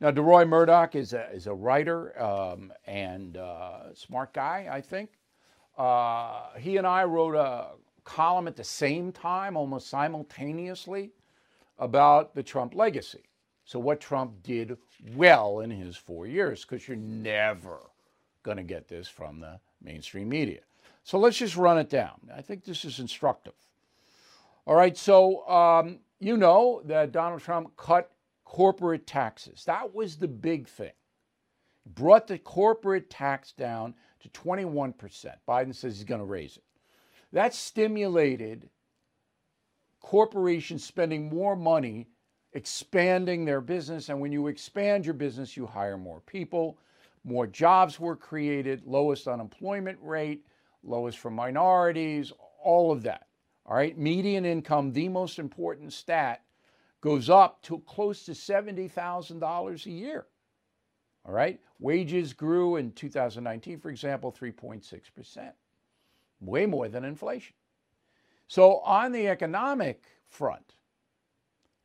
Now, 0.00 0.10
Deroy 0.10 0.46
Murdock 0.46 0.96
is 0.96 1.12
a, 1.12 1.30
is 1.30 1.46
a 1.46 1.54
writer 1.54 2.20
um, 2.20 2.72
and 2.86 3.36
uh, 3.36 3.94
smart 3.94 4.34
guy, 4.34 4.68
I 4.70 4.80
think. 4.80 5.10
Uh, 5.78 6.50
he 6.58 6.76
and 6.76 6.86
I 6.86 7.04
wrote 7.04 7.36
a 7.36 7.68
column 8.02 8.48
at 8.48 8.56
the 8.56 8.64
same 8.64 9.12
time, 9.12 9.56
almost 9.56 9.88
simultaneously, 9.88 11.12
about 11.78 12.34
the 12.34 12.42
Trump 12.42 12.74
legacy. 12.74 13.22
So, 13.64 13.78
what 13.78 14.00
Trump 14.00 14.42
did 14.42 14.76
well 15.14 15.60
in 15.60 15.70
his 15.70 15.96
four 15.96 16.26
years, 16.26 16.64
because 16.64 16.86
you're 16.86 16.96
never 16.96 17.78
going 18.42 18.58
to 18.58 18.62
get 18.62 18.88
this 18.88 19.08
from 19.08 19.40
the 19.40 19.58
mainstream 19.82 20.28
media. 20.28 20.60
So, 21.02 21.18
let's 21.18 21.38
just 21.38 21.56
run 21.56 21.78
it 21.78 21.88
down. 21.88 22.30
I 22.34 22.42
think 22.42 22.64
this 22.64 22.84
is 22.84 22.98
instructive. 22.98 23.54
All 24.66 24.74
right, 24.74 24.96
so 24.96 25.46
um, 25.48 25.98
you 26.20 26.36
know 26.36 26.82
that 26.86 27.12
Donald 27.12 27.42
Trump 27.42 27.76
cut 27.76 28.10
corporate 28.44 29.06
taxes. 29.06 29.64
That 29.66 29.94
was 29.94 30.16
the 30.16 30.28
big 30.28 30.68
thing. 30.68 30.92
Brought 31.86 32.26
the 32.26 32.38
corporate 32.38 33.10
tax 33.10 33.52
down 33.52 33.94
to 34.20 34.28
21%. 34.30 34.94
Biden 35.46 35.74
says 35.74 35.96
he's 35.96 36.04
going 36.04 36.20
to 36.20 36.24
raise 36.26 36.56
it. 36.56 36.64
That 37.32 37.52
stimulated 37.52 38.70
corporations 40.00 40.84
spending 40.84 41.28
more 41.28 41.56
money 41.56 42.08
expanding 42.54 43.44
their 43.44 43.60
business. 43.60 44.08
And 44.08 44.20
when 44.20 44.32
you 44.32 44.46
expand 44.46 45.04
your 45.04 45.14
business, 45.14 45.56
you 45.56 45.66
hire 45.66 45.98
more 45.98 46.20
people, 46.20 46.78
more 47.24 47.46
jobs 47.46 47.98
were 48.00 48.16
created, 48.16 48.82
lowest 48.86 49.28
unemployment 49.28 49.98
rate, 50.00 50.46
lowest 50.82 51.18
for 51.18 51.30
minorities, 51.30 52.32
all 52.62 52.92
of 52.92 53.02
that. 53.02 53.26
All 53.66 53.76
right, 53.76 53.96
median 53.96 54.44
income, 54.44 54.92
the 54.92 55.08
most 55.08 55.38
important 55.38 55.92
stat, 55.92 56.42
goes 57.00 57.30
up 57.30 57.62
to 57.62 57.78
close 57.80 58.24
to 58.24 58.32
$70,000 58.32 59.86
a 59.86 59.90
year. 59.90 60.26
All 61.26 61.32
right, 61.32 61.58
wages 61.78 62.34
grew 62.34 62.76
in 62.76 62.92
2019, 62.92 63.78
for 63.78 63.90
example, 63.90 64.30
3.6%, 64.30 65.52
way 66.40 66.66
more 66.66 66.88
than 66.88 67.04
inflation. 67.04 67.54
So, 68.48 68.80
on 68.80 69.12
the 69.12 69.28
economic 69.28 70.02
front, 70.26 70.74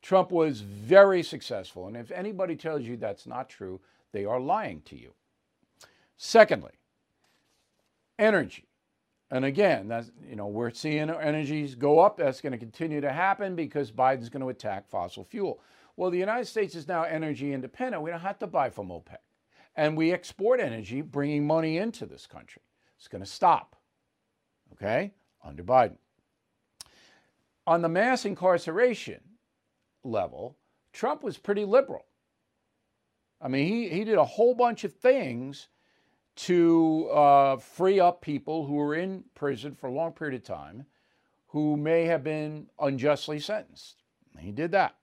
Trump 0.02 0.30
was 0.30 0.60
very 0.60 1.22
successful. 1.22 1.86
And 1.86 1.96
if 1.96 2.10
anybody 2.10 2.56
tells 2.56 2.82
you 2.82 2.96
that's 2.96 3.26
not 3.26 3.48
true, 3.48 3.80
they 4.12 4.24
are 4.24 4.40
lying 4.40 4.82
to 4.86 4.96
you. 4.96 5.12
Secondly, 6.16 6.72
energy. 8.18 8.66
And 9.30 9.44
again, 9.44 9.88
that's, 9.88 10.10
you 10.28 10.36
know, 10.36 10.48
we're 10.48 10.70
seeing 10.70 11.08
energies 11.08 11.74
go 11.74 12.00
up. 12.00 12.16
That's 12.16 12.40
going 12.40 12.52
to 12.52 12.58
continue 12.58 13.00
to 13.00 13.12
happen 13.12 13.54
because 13.54 13.92
Biden's 13.92 14.28
going 14.28 14.42
to 14.42 14.48
attack 14.48 14.88
fossil 14.88 15.24
fuel. 15.24 15.60
Well, 15.96 16.10
the 16.10 16.18
United 16.18 16.46
States 16.46 16.74
is 16.74 16.88
now 16.88 17.04
energy 17.04 17.52
independent. 17.52 18.02
We 18.02 18.10
don't 18.10 18.20
have 18.20 18.38
to 18.40 18.46
buy 18.46 18.70
from 18.70 18.88
OPEC. 18.88 19.18
And 19.76 19.96
we 19.96 20.12
export 20.12 20.58
energy, 20.58 21.00
bringing 21.00 21.46
money 21.46 21.78
into 21.78 22.06
this 22.06 22.26
country. 22.26 22.62
It's 22.98 23.06
going 23.06 23.22
to 23.22 23.30
stop, 23.30 23.76
okay, 24.72 25.12
under 25.44 25.62
Biden. 25.62 25.96
On 27.66 27.82
the 27.82 27.88
mass 27.88 28.24
incarceration 28.24 29.20
level, 30.04 30.56
Trump 30.92 31.22
was 31.22 31.38
pretty 31.38 31.64
liberal. 31.64 32.04
I 33.40 33.48
mean, 33.48 33.66
he, 33.66 33.88
he 33.88 34.04
did 34.04 34.18
a 34.18 34.24
whole 34.24 34.54
bunch 34.54 34.84
of 34.84 34.94
things 34.94 35.68
to 36.36 37.08
uh, 37.10 37.56
free 37.56 38.00
up 38.00 38.20
people 38.20 38.66
who 38.66 38.74
were 38.74 38.94
in 38.94 39.24
prison 39.34 39.74
for 39.74 39.88
a 39.88 39.92
long 39.92 40.12
period 40.12 40.40
of 40.40 40.44
time 40.44 40.86
who 41.48 41.76
may 41.76 42.04
have 42.04 42.22
been 42.22 42.66
unjustly 42.78 43.40
sentenced. 43.40 44.02
He 44.38 44.52
did 44.52 44.70
that. 44.72 44.96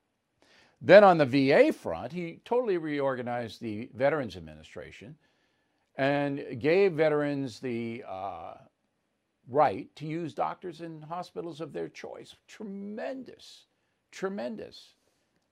Then 0.82 1.04
on 1.04 1.18
the 1.18 1.26
VA 1.26 1.74
front, 1.74 2.14
he 2.14 2.40
totally 2.46 2.78
reorganized 2.78 3.62
the 3.62 3.90
Veterans 3.94 4.38
Administration 4.38 5.16
and 5.96 6.60
gave 6.60 6.94
veterans 6.94 7.60
the 7.60 8.04
uh, 8.08 8.54
right 9.50 9.94
to 9.96 10.06
use 10.06 10.34
doctors 10.34 10.82
in 10.82 11.02
hospitals 11.02 11.60
of 11.60 11.74
their 11.74 11.90
choice. 11.90 12.36
Tremendous, 12.48 13.66
tremendous 14.12 14.94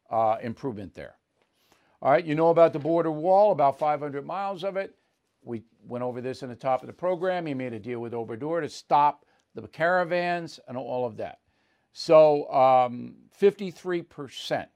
uh, 0.10 0.38
improvement 0.42 0.94
there. 0.94 1.16
All 2.02 2.12
right, 2.12 2.26
you 2.26 2.36
know 2.36 2.50
about 2.50 2.74
the 2.74 2.80
border 2.80 3.12
wall, 3.12 3.52
about 3.52 3.80
500 3.80 4.26
miles 4.26 4.64
of 4.64 4.78
it. 4.78 4.96
We 5.44 5.64
went 5.88 6.04
over 6.04 6.22
this 6.22 6.44
in 6.44 6.50
the 6.50 6.56
top 6.56 6.82
of 6.82 6.88
the 6.88 6.94
program. 6.94 7.46
He 7.46 7.54
made 7.54 7.74
a 7.74 7.80
deal 7.80 8.00
with 8.00 8.14
Obrador 8.14 8.62
to 8.62 8.70
stop 8.70 9.26
the 9.54 9.68
caravans 9.68 10.60
and 10.68 10.78
all 10.78 11.06
of 11.06 11.18
that. 11.18 11.40
So 11.94 12.52
um, 12.52 13.16
53% 13.40 14.68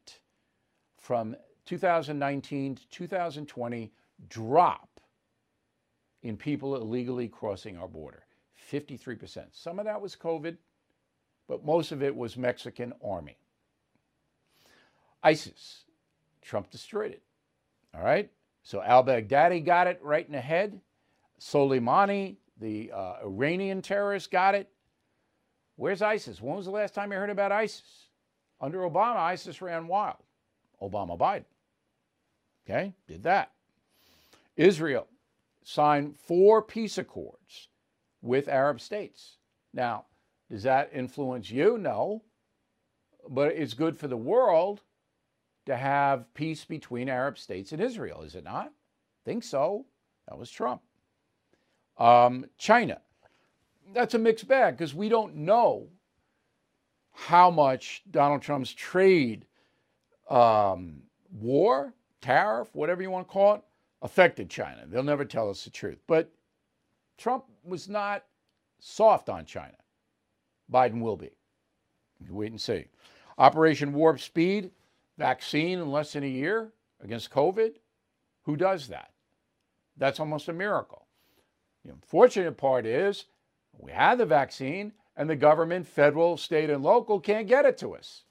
from 0.97 1.35
2019 1.65 2.75
to 2.75 2.89
2020 2.89 3.91
drop 4.29 4.99
in 6.23 6.37
people 6.37 6.75
illegally 6.75 7.27
crossing 7.27 7.77
our 7.77 7.87
border. 7.87 8.23
53%. 8.71 9.45
Some 9.51 9.79
of 9.79 9.85
that 9.85 10.01
was 10.01 10.15
COVID, 10.15 10.57
but 11.47 11.65
most 11.65 11.91
of 11.91 12.03
it 12.03 12.15
was 12.15 12.37
Mexican 12.37 12.93
army. 13.03 13.37
ISIS, 15.23 15.86
Trump 16.41 16.69
destroyed 16.69 17.12
it. 17.12 17.21
All 17.95 18.03
right? 18.03 18.29
So 18.63 18.82
al 18.82 19.03
Baghdadi 19.03 19.65
got 19.65 19.88
it 19.88 19.99
right 20.03 20.25
in 20.25 20.32
the 20.32 20.41
head. 20.41 20.79
Soleimani, 21.39 22.36
the 22.60 22.91
uh, 22.91 23.15
Iranian 23.23 23.82
terrorist, 23.82 24.32
got 24.32 24.55
it. 24.55 24.69
Where's 25.75 26.01
ISIS? 26.01 26.41
When 26.41 26.58
was 26.58 26.65
the 26.65 26.71
last 26.71 26.93
time 26.93 27.12
you 27.12 27.17
heard 27.17 27.29
about 27.29 27.51
ISIS? 27.51 28.10
Under 28.60 28.79
Obama, 28.79 29.15
ISIS 29.15 29.62
ran 29.62 29.88
wild. 29.88 30.17
Obama 30.82 31.17
Biden. 31.17 31.45
Okay, 32.69 32.93
did 33.08 33.23
that. 33.23 33.51
Israel 34.58 35.08
signed 35.63 36.15
four 36.19 36.62
peace 36.62 36.97
accords 36.97 37.69
with 38.21 38.47
Arab 38.47 38.82
states. 38.82 39.38
Now, 39.73 40.05
does 40.51 40.63
that 40.63 40.89
influence 40.93 41.49
you? 41.49 41.77
No. 41.77 42.23
But 43.29 43.53
it's 43.53 43.73
good 43.73 43.97
for 43.97 44.08
the 44.08 44.17
world 44.17 44.82
to 45.69 45.77
have 45.77 46.32
peace 46.34 46.65
between 46.65 47.10
Arab 47.10 47.38
states 47.38 47.71
and 47.71 47.82
Israel, 47.82 48.23
is 48.23 48.36
it 48.36 48.43
not? 48.43 48.71
Think 49.23 49.43
so. 49.43 49.86
That 50.27 50.38
was 50.38 50.49
Trump. 50.49 50.82
Um, 51.97 52.45
China. 52.58 53.01
That's 53.93 54.13
a 54.13 54.19
mixed 54.19 54.47
bag 54.47 54.77
because 54.77 54.93
we 54.93 55.10
don't 55.10 55.36
know 55.36 55.88
how 57.12 57.51
much 57.51 58.03
Donald 58.10 58.41
Trump's 58.41 58.73
trade 58.73 59.45
um, 60.29 61.03
war, 61.32 61.93
tariff, 62.21 62.69
whatever 62.73 63.01
you 63.01 63.12
want 63.12 63.27
to 63.27 63.32
call 63.32 63.55
it, 63.55 63.62
affected 64.01 64.49
China. 64.49 64.86
They'll 64.88 65.03
never 65.03 65.25
tell 65.25 65.49
us 65.49 65.63
the 65.63 65.69
truth. 65.69 65.99
But 66.08 66.32
Trump 67.17 67.45
was 67.63 67.89
not 67.89 68.23
soft 68.79 69.29
on 69.29 69.45
China. 69.45 69.75
Biden 70.71 71.01
will 71.01 71.17
be. 71.17 71.32
Wait 72.29 72.51
and 72.51 72.62
see. 72.62 72.86
Operation 73.38 73.93
Warp 73.93 74.19
Speed, 74.19 74.71
vaccine 75.19 75.79
in 75.79 75.91
less 75.91 76.13
than 76.13 76.23
a 76.23 76.27
year 76.27 76.71
against 77.03 77.29
COVID. 77.29 77.73
Who 78.45 78.55
does 78.55 78.88
that? 78.88 79.12
That's 79.97 80.19
almost 80.19 80.47
a 80.47 80.53
miracle. 80.53 81.05
The 81.86 81.91
unfortunate 81.91 82.58
part 82.58 82.86
is 82.86 83.25
we 83.77 83.91
have 83.91 84.17
the 84.17 84.25
vaccine 84.25 84.93
and 85.15 85.29
the 85.29 85.36
government, 85.36 85.86
federal, 85.86 86.38
state, 86.38 86.69
and 86.69 86.82
local 86.82 87.19
can't 87.19 87.47
get 87.47 87.65
it 87.65 87.77
to 87.79 87.95
us. 87.95 88.23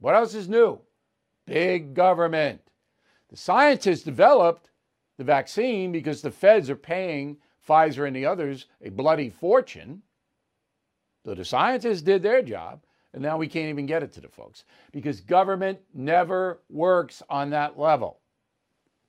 What 0.00 0.14
else 0.14 0.34
is 0.34 0.48
new? 0.48 0.80
Big 1.46 1.94
government. 1.94 2.60
The 3.30 3.36
scientists 3.36 4.02
developed 4.02 4.70
the 5.16 5.24
vaccine 5.24 5.92
because 5.92 6.20
the 6.20 6.30
feds 6.30 6.68
are 6.68 6.76
paying 6.76 7.38
Pfizer 7.66 8.06
and 8.06 8.14
the 8.14 8.26
others 8.26 8.66
a 8.82 8.90
bloody 8.90 9.30
fortune. 9.30 10.02
So 11.24 11.34
the 11.34 11.44
scientists 11.44 12.02
did 12.02 12.22
their 12.22 12.42
job, 12.42 12.82
and 13.16 13.22
now 13.22 13.38
we 13.38 13.48
can't 13.48 13.70
even 13.70 13.86
get 13.86 14.02
it 14.02 14.12
to 14.12 14.20
the 14.20 14.28
folks 14.28 14.64
because 14.92 15.22
government 15.22 15.78
never 15.94 16.60
works 16.68 17.22
on 17.30 17.48
that 17.48 17.78
level. 17.78 18.20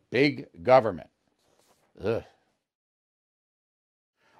Big 0.09 0.47
government. 0.63 1.09
Ugh. 2.01 2.23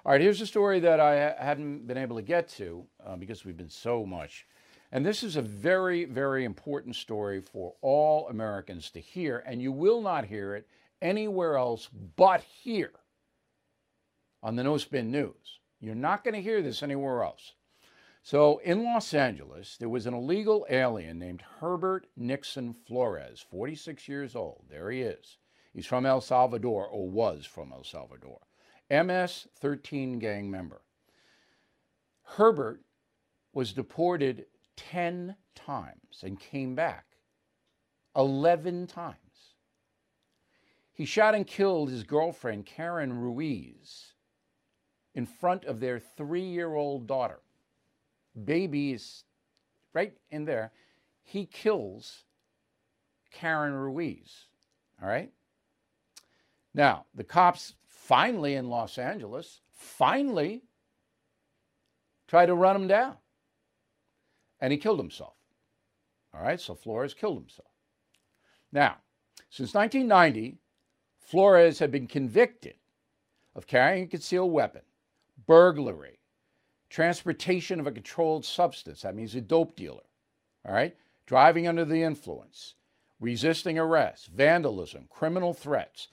All 0.06 0.12
right, 0.12 0.22
here's 0.22 0.40
a 0.40 0.46
story 0.46 0.80
that 0.80 1.00
I 1.00 1.34
hadn't 1.38 1.86
been 1.86 1.98
able 1.98 2.16
to 2.16 2.22
get 2.22 2.48
to 2.56 2.86
uh, 3.06 3.16
because 3.16 3.44
we've 3.44 3.58
been 3.58 3.68
so 3.68 4.06
much. 4.06 4.46
And 4.90 5.04
this 5.04 5.22
is 5.22 5.36
a 5.36 5.42
very, 5.42 6.06
very 6.06 6.46
important 6.46 6.96
story 6.96 7.42
for 7.42 7.74
all 7.82 8.26
Americans 8.28 8.90
to 8.92 9.00
hear, 9.00 9.44
and 9.46 9.60
you 9.60 9.70
will 9.70 10.00
not 10.00 10.24
hear 10.24 10.54
it 10.54 10.66
anywhere 11.02 11.58
else 11.58 11.90
but 12.16 12.40
here 12.40 12.92
on 14.42 14.56
the 14.56 14.64
No 14.64 14.78
Spin 14.78 15.10
News. 15.10 15.60
You're 15.78 15.94
not 15.94 16.24
going 16.24 16.32
to 16.32 16.40
hear 16.40 16.62
this 16.62 16.82
anywhere 16.82 17.22
else. 17.22 17.52
So, 18.30 18.58
in 18.58 18.84
Los 18.84 19.14
Angeles, 19.14 19.78
there 19.78 19.88
was 19.88 20.04
an 20.04 20.12
illegal 20.12 20.66
alien 20.68 21.18
named 21.18 21.42
Herbert 21.60 22.08
Nixon 22.14 22.74
Flores, 22.74 23.42
46 23.50 24.06
years 24.06 24.36
old. 24.36 24.66
There 24.68 24.90
he 24.90 25.00
is. 25.00 25.38
He's 25.72 25.86
from 25.86 26.04
El 26.04 26.20
Salvador, 26.20 26.86
or 26.86 27.08
was 27.08 27.46
from 27.46 27.72
El 27.72 27.84
Salvador. 27.84 28.40
MS 28.90 29.48
13 29.58 30.18
gang 30.18 30.50
member. 30.50 30.82
Herbert 32.22 32.82
was 33.54 33.72
deported 33.72 34.44
10 34.76 35.34
times 35.54 36.22
and 36.22 36.38
came 36.38 36.74
back 36.74 37.06
11 38.14 38.88
times. 38.88 39.54
He 40.92 41.06
shot 41.06 41.34
and 41.34 41.46
killed 41.46 41.88
his 41.88 42.04
girlfriend, 42.04 42.66
Karen 42.66 43.18
Ruiz, 43.18 44.12
in 45.14 45.24
front 45.24 45.64
of 45.64 45.80
their 45.80 45.98
three 45.98 46.44
year 46.44 46.74
old 46.74 47.06
daughter. 47.06 47.40
Baby 48.44 48.92
is 48.92 49.24
right 49.94 50.12
in 50.30 50.44
there. 50.44 50.72
He 51.22 51.46
kills 51.46 52.24
Karen 53.30 53.74
Ruiz. 53.74 54.46
All 55.02 55.08
right? 55.08 55.30
Now, 56.74 57.06
the 57.14 57.24
cops 57.24 57.74
finally 57.86 58.54
in 58.54 58.68
Los 58.68 58.98
Angeles, 58.98 59.60
finally 59.72 60.62
try 62.26 62.46
to 62.46 62.54
run 62.54 62.76
him 62.76 62.88
down. 62.88 63.16
And 64.60 64.72
he 64.72 64.78
killed 64.78 64.98
himself. 64.98 65.34
All 66.34 66.42
right, 66.42 66.60
so 66.60 66.74
Flores 66.74 67.14
killed 67.14 67.38
himself. 67.38 67.68
Now, 68.72 68.96
since 69.50 69.74
1990, 69.74 70.58
Flores 71.20 71.78
had 71.78 71.90
been 71.90 72.06
convicted 72.06 72.74
of 73.54 73.66
carrying 73.66 74.04
a 74.04 74.08
concealed 74.08 74.52
weapon, 74.52 74.82
burglary, 75.46 76.17
transportation 76.90 77.80
of 77.80 77.86
a 77.86 77.92
controlled 77.92 78.44
substance, 78.44 79.02
that 79.02 79.14
means 79.14 79.34
a 79.34 79.40
dope 79.40 79.76
dealer, 79.76 80.02
all 80.66 80.74
right, 80.74 80.96
driving 81.26 81.68
under 81.68 81.84
the 81.84 82.02
influence, 82.02 82.74
resisting 83.20 83.78
arrest, 83.78 84.28
vandalism, 84.28 85.06
criminal 85.10 85.52
threats, 85.52 86.08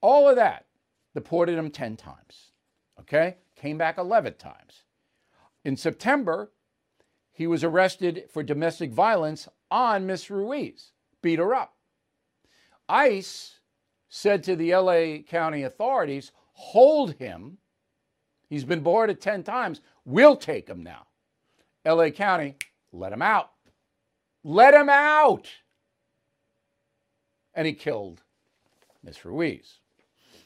all 0.00 0.28
of 0.28 0.36
that 0.36 0.66
deported 1.14 1.58
him 1.58 1.70
10 1.70 1.96
times, 1.96 2.52
okay? 3.00 3.36
Came 3.56 3.78
back 3.78 3.98
11 3.98 4.34
times. 4.34 4.84
In 5.64 5.76
September, 5.76 6.50
he 7.32 7.46
was 7.46 7.64
arrested 7.64 8.24
for 8.30 8.42
domestic 8.42 8.92
violence 8.92 9.48
on 9.70 10.06
Miss 10.06 10.30
Ruiz, 10.30 10.92
beat 11.22 11.38
her 11.38 11.54
up. 11.54 11.74
ICE 12.88 13.58
said 14.08 14.44
to 14.44 14.54
the 14.54 14.74
LA 14.76 15.22
County 15.26 15.62
authorities, 15.62 16.30
hold 16.52 17.14
him. 17.14 17.58
He's 18.48 18.64
been 18.64 18.80
boarded 18.80 19.20
10 19.20 19.42
times. 19.42 19.80
We'll 20.04 20.36
take 20.36 20.68
him 20.68 20.82
now. 20.82 21.06
LA 21.86 22.10
County, 22.10 22.56
let 22.92 23.12
him 23.12 23.22
out. 23.22 23.50
Let 24.42 24.74
him 24.74 24.88
out. 24.88 25.48
And 27.54 27.66
he 27.66 27.72
killed 27.72 28.22
Miss 29.02 29.24
Ruiz. 29.24 29.78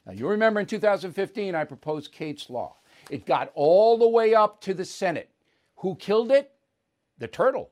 Now, 0.06 0.12
you 0.12 0.28
remember 0.28 0.60
in 0.60 0.66
2015, 0.66 1.54
I 1.54 1.64
proposed 1.64 2.12
Kate's 2.12 2.48
Law. 2.48 2.76
It 3.10 3.26
got 3.26 3.50
all 3.54 3.98
the 3.98 4.08
way 4.08 4.34
up 4.34 4.60
to 4.62 4.74
the 4.74 4.84
Senate. 4.84 5.30
Who 5.76 5.96
killed 5.96 6.30
it? 6.30 6.52
The 7.18 7.28
turtle, 7.28 7.70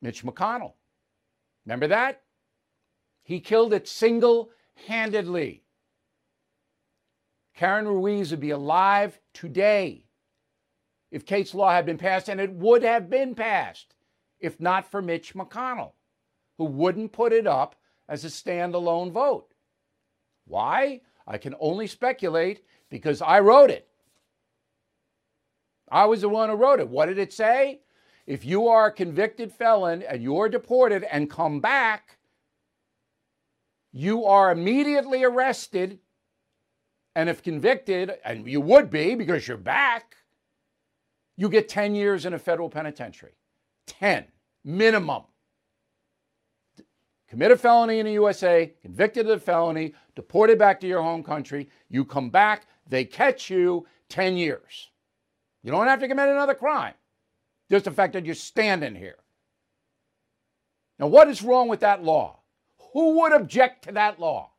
Mitch 0.00 0.24
McConnell. 0.24 0.74
Remember 1.66 1.88
that? 1.88 2.22
He 3.22 3.40
killed 3.40 3.72
it 3.72 3.88
single 3.88 4.50
handedly. 4.86 5.62
Karen 7.54 7.86
Ruiz 7.86 8.30
would 8.30 8.40
be 8.40 8.50
alive 8.50 9.18
today 9.34 10.07
if 11.10 11.26
Kate's 11.26 11.54
Law 11.54 11.70
had 11.70 11.86
been 11.86 11.98
passed, 11.98 12.28
and 12.28 12.40
it 12.40 12.52
would 12.52 12.82
have 12.82 13.08
been 13.08 13.34
passed 13.34 13.94
if 14.40 14.60
not 14.60 14.90
for 14.90 15.02
Mitch 15.02 15.34
McConnell, 15.34 15.92
who 16.58 16.64
wouldn't 16.64 17.12
put 17.12 17.32
it 17.32 17.46
up 17.46 17.76
as 18.08 18.24
a 18.24 18.28
standalone 18.28 19.10
vote. 19.10 19.52
Why? 20.46 21.00
I 21.26 21.38
can 21.38 21.54
only 21.60 21.86
speculate 21.86 22.62
because 22.88 23.20
I 23.20 23.40
wrote 23.40 23.70
it. 23.70 23.88
I 25.90 26.06
was 26.06 26.20
the 26.20 26.28
one 26.28 26.48
who 26.48 26.56
wrote 26.56 26.80
it. 26.80 26.88
What 26.88 27.06
did 27.06 27.18
it 27.18 27.32
say? 27.32 27.80
If 28.26 28.44
you 28.44 28.68
are 28.68 28.86
a 28.86 28.92
convicted 28.92 29.52
felon 29.52 30.02
and 30.02 30.22
you're 30.22 30.48
deported 30.48 31.04
and 31.04 31.30
come 31.30 31.60
back, 31.60 32.18
you 33.90 34.24
are 34.26 34.52
immediately 34.52 35.24
arrested. 35.24 35.98
And 37.16 37.28
if 37.28 37.42
convicted, 37.42 38.12
and 38.24 38.46
you 38.46 38.60
would 38.60 38.90
be 38.90 39.14
because 39.14 39.48
you're 39.48 39.56
back, 39.56 40.17
you 41.38 41.48
get 41.48 41.68
10 41.68 41.94
years 41.94 42.26
in 42.26 42.34
a 42.34 42.38
federal 42.38 42.68
penitentiary. 42.68 43.32
10 43.86 44.24
minimum. 44.64 45.22
Commit 47.28 47.52
a 47.52 47.56
felony 47.56 48.00
in 48.00 48.06
the 48.06 48.12
USA, 48.12 48.72
convicted 48.82 49.26
of 49.28 49.38
a 49.38 49.40
felony, 49.40 49.94
deported 50.16 50.58
back 50.58 50.80
to 50.80 50.88
your 50.88 51.00
home 51.00 51.22
country. 51.22 51.70
You 51.88 52.04
come 52.04 52.28
back, 52.28 52.66
they 52.88 53.04
catch 53.04 53.48
you 53.48 53.86
10 54.08 54.36
years. 54.36 54.88
You 55.62 55.70
don't 55.70 55.86
have 55.86 56.00
to 56.00 56.08
commit 56.08 56.28
another 56.28 56.54
crime. 56.54 56.94
Just 57.70 57.84
the 57.84 57.92
fact 57.92 58.14
that 58.14 58.26
you're 58.26 58.34
standing 58.34 58.94
here. 58.94 59.18
Now, 60.98 61.06
what 61.06 61.28
is 61.28 61.42
wrong 61.42 61.68
with 61.68 61.80
that 61.80 62.02
law? 62.02 62.40
Who 62.92 63.20
would 63.20 63.32
object 63.32 63.84
to 63.84 63.92
that 63.92 64.18
law? 64.18 64.50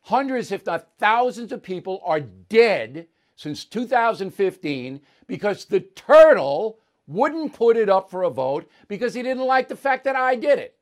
Hundreds, 0.00 0.50
if 0.50 0.64
not 0.64 0.88
thousands, 0.98 1.52
of 1.52 1.62
people 1.62 2.00
are 2.04 2.20
dead 2.20 3.08
since 3.36 3.64
2015 3.64 5.00
because 5.26 5.66
the 5.66 5.80
turtle 5.80 6.78
wouldn't 7.06 7.52
put 7.52 7.76
it 7.76 7.88
up 7.88 8.10
for 8.10 8.24
a 8.24 8.30
vote 8.30 8.68
because 8.88 9.14
he 9.14 9.22
didn't 9.22 9.46
like 9.46 9.68
the 9.68 9.76
fact 9.76 10.04
that 10.04 10.16
I 10.16 10.34
did 10.34 10.58
it. 10.58 10.76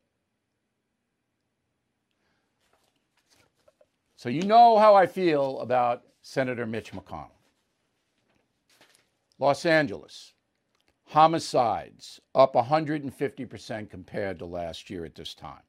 So, 4.16 4.30
you 4.30 4.42
know 4.42 4.78
how 4.78 4.94
I 4.94 5.04
feel 5.06 5.60
about 5.60 6.04
Senator 6.22 6.64
Mitch 6.64 6.92
McConnell. 6.92 7.28
Los 9.38 9.66
Angeles, 9.66 10.32
Homicides 11.08 12.20
up 12.34 12.54
150% 12.54 13.90
compared 13.90 14.38
to 14.38 14.46
last 14.46 14.88
year 14.88 15.04
at 15.04 15.14
this 15.14 15.34
time. 15.34 15.62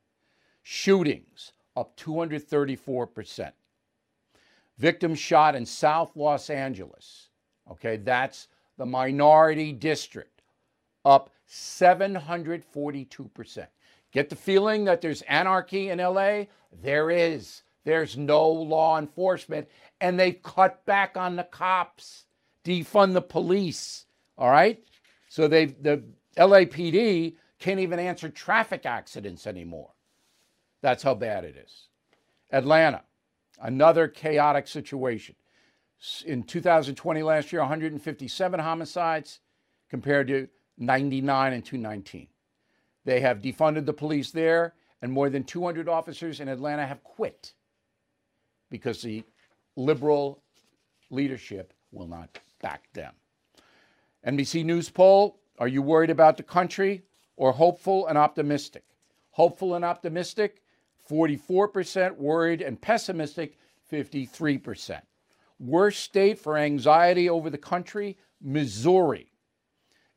Shootings 0.64 1.52
up 1.76 1.98
234%. 1.98 3.52
Victims 4.78 5.20
shot 5.20 5.56
in 5.56 5.66
South 5.66 6.16
Los 6.16 6.50
Angeles. 6.50 7.30
Okay, 7.72 7.98
that's 7.98 8.48
the 8.78 8.86
minority 8.86 9.72
district, 9.72 10.42
up 11.04 11.32
742%. 11.50 13.68
Get 14.12 14.30
the 14.30 14.36
feeling 14.36 14.86
that 14.86 15.02
there's 15.02 15.22
anarchy 15.24 15.90
in 15.90 16.00
LA? 16.00 16.44
There 16.82 17.10
is. 17.10 17.64
There's 17.84 18.18
no 18.18 18.50
law 18.50 18.98
enforcement, 18.98 19.68
and 20.02 20.20
they've 20.20 20.42
cut 20.42 20.84
back 20.86 21.18
on 21.18 21.36
the 21.36 21.44
cops, 21.44 22.26
defund 22.64 23.14
the 23.14 23.22
police. 23.22 24.06
All 24.38 24.50
right? 24.50 24.84
So 25.30 25.48
they 25.48 25.66
the 25.66 26.04
LAPD 26.38 27.36
can't 27.60 27.80
even 27.80 28.00
answer 28.00 28.30
traffic 28.30 28.86
accidents 28.86 29.48
anymore. 29.48 29.92
That's 30.82 31.04
how 31.04 31.14
bad 31.14 31.46
it 31.46 31.56
is. 31.58 31.88
Atlanta, 32.52 33.04
another 33.62 34.08
chaotic 34.08 34.68
situation. 34.68 35.36
In 36.26 36.44
2020, 36.44 37.24
last 37.24 37.52
year, 37.52 37.62
157 37.62 38.60
homicides 38.60 39.40
compared 39.90 40.28
to 40.28 40.48
99 40.78 41.54
in 41.54 41.62
2019. 41.62 42.28
They 43.06 43.22
have 43.22 43.42
defunded 43.42 43.86
the 43.86 43.94
police 43.94 44.32
there, 44.32 44.74
and 45.02 45.12
more 45.12 45.30
than 45.30 45.44
200 45.44 45.88
officers 45.88 46.40
in 46.40 46.48
Atlanta 46.48 46.86
have 46.86 47.04
quit 47.04 47.54
because 48.70 49.02
the 49.02 49.24
liberal 49.76 50.42
leadership 51.10 51.74
will 51.92 52.08
not 52.08 52.40
back 52.62 52.92
them. 52.94 53.14
NBC 54.26 54.66
News 54.66 54.90
poll 54.90 55.40
Are 55.60 55.68
you 55.68 55.82
worried 55.82 56.10
about 56.10 56.36
the 56.36 56.44
country 56.44 57.04
or 57.38 57.52
hopeful 57.52 58.08
and 58.08 58.18
optimistic? 58.18 58.84
Hopeful 59.32 59.76
and 59.76 59.86
optimistic, 59.86 60.62
44%, 61.10 62.18
worried 62.18 62.62
and 62.62 62.82
pessimistic, 62.82 63.58
53%. 63.92 65.02
Worst 65.60 66.04
state 66.04 66.40
for 66.40 66.58
anxiety 66.58 67.30
over 67.30 67.50
the 67.50 67.58
country, 67.58 68.18
Missouri. 68.42 69.32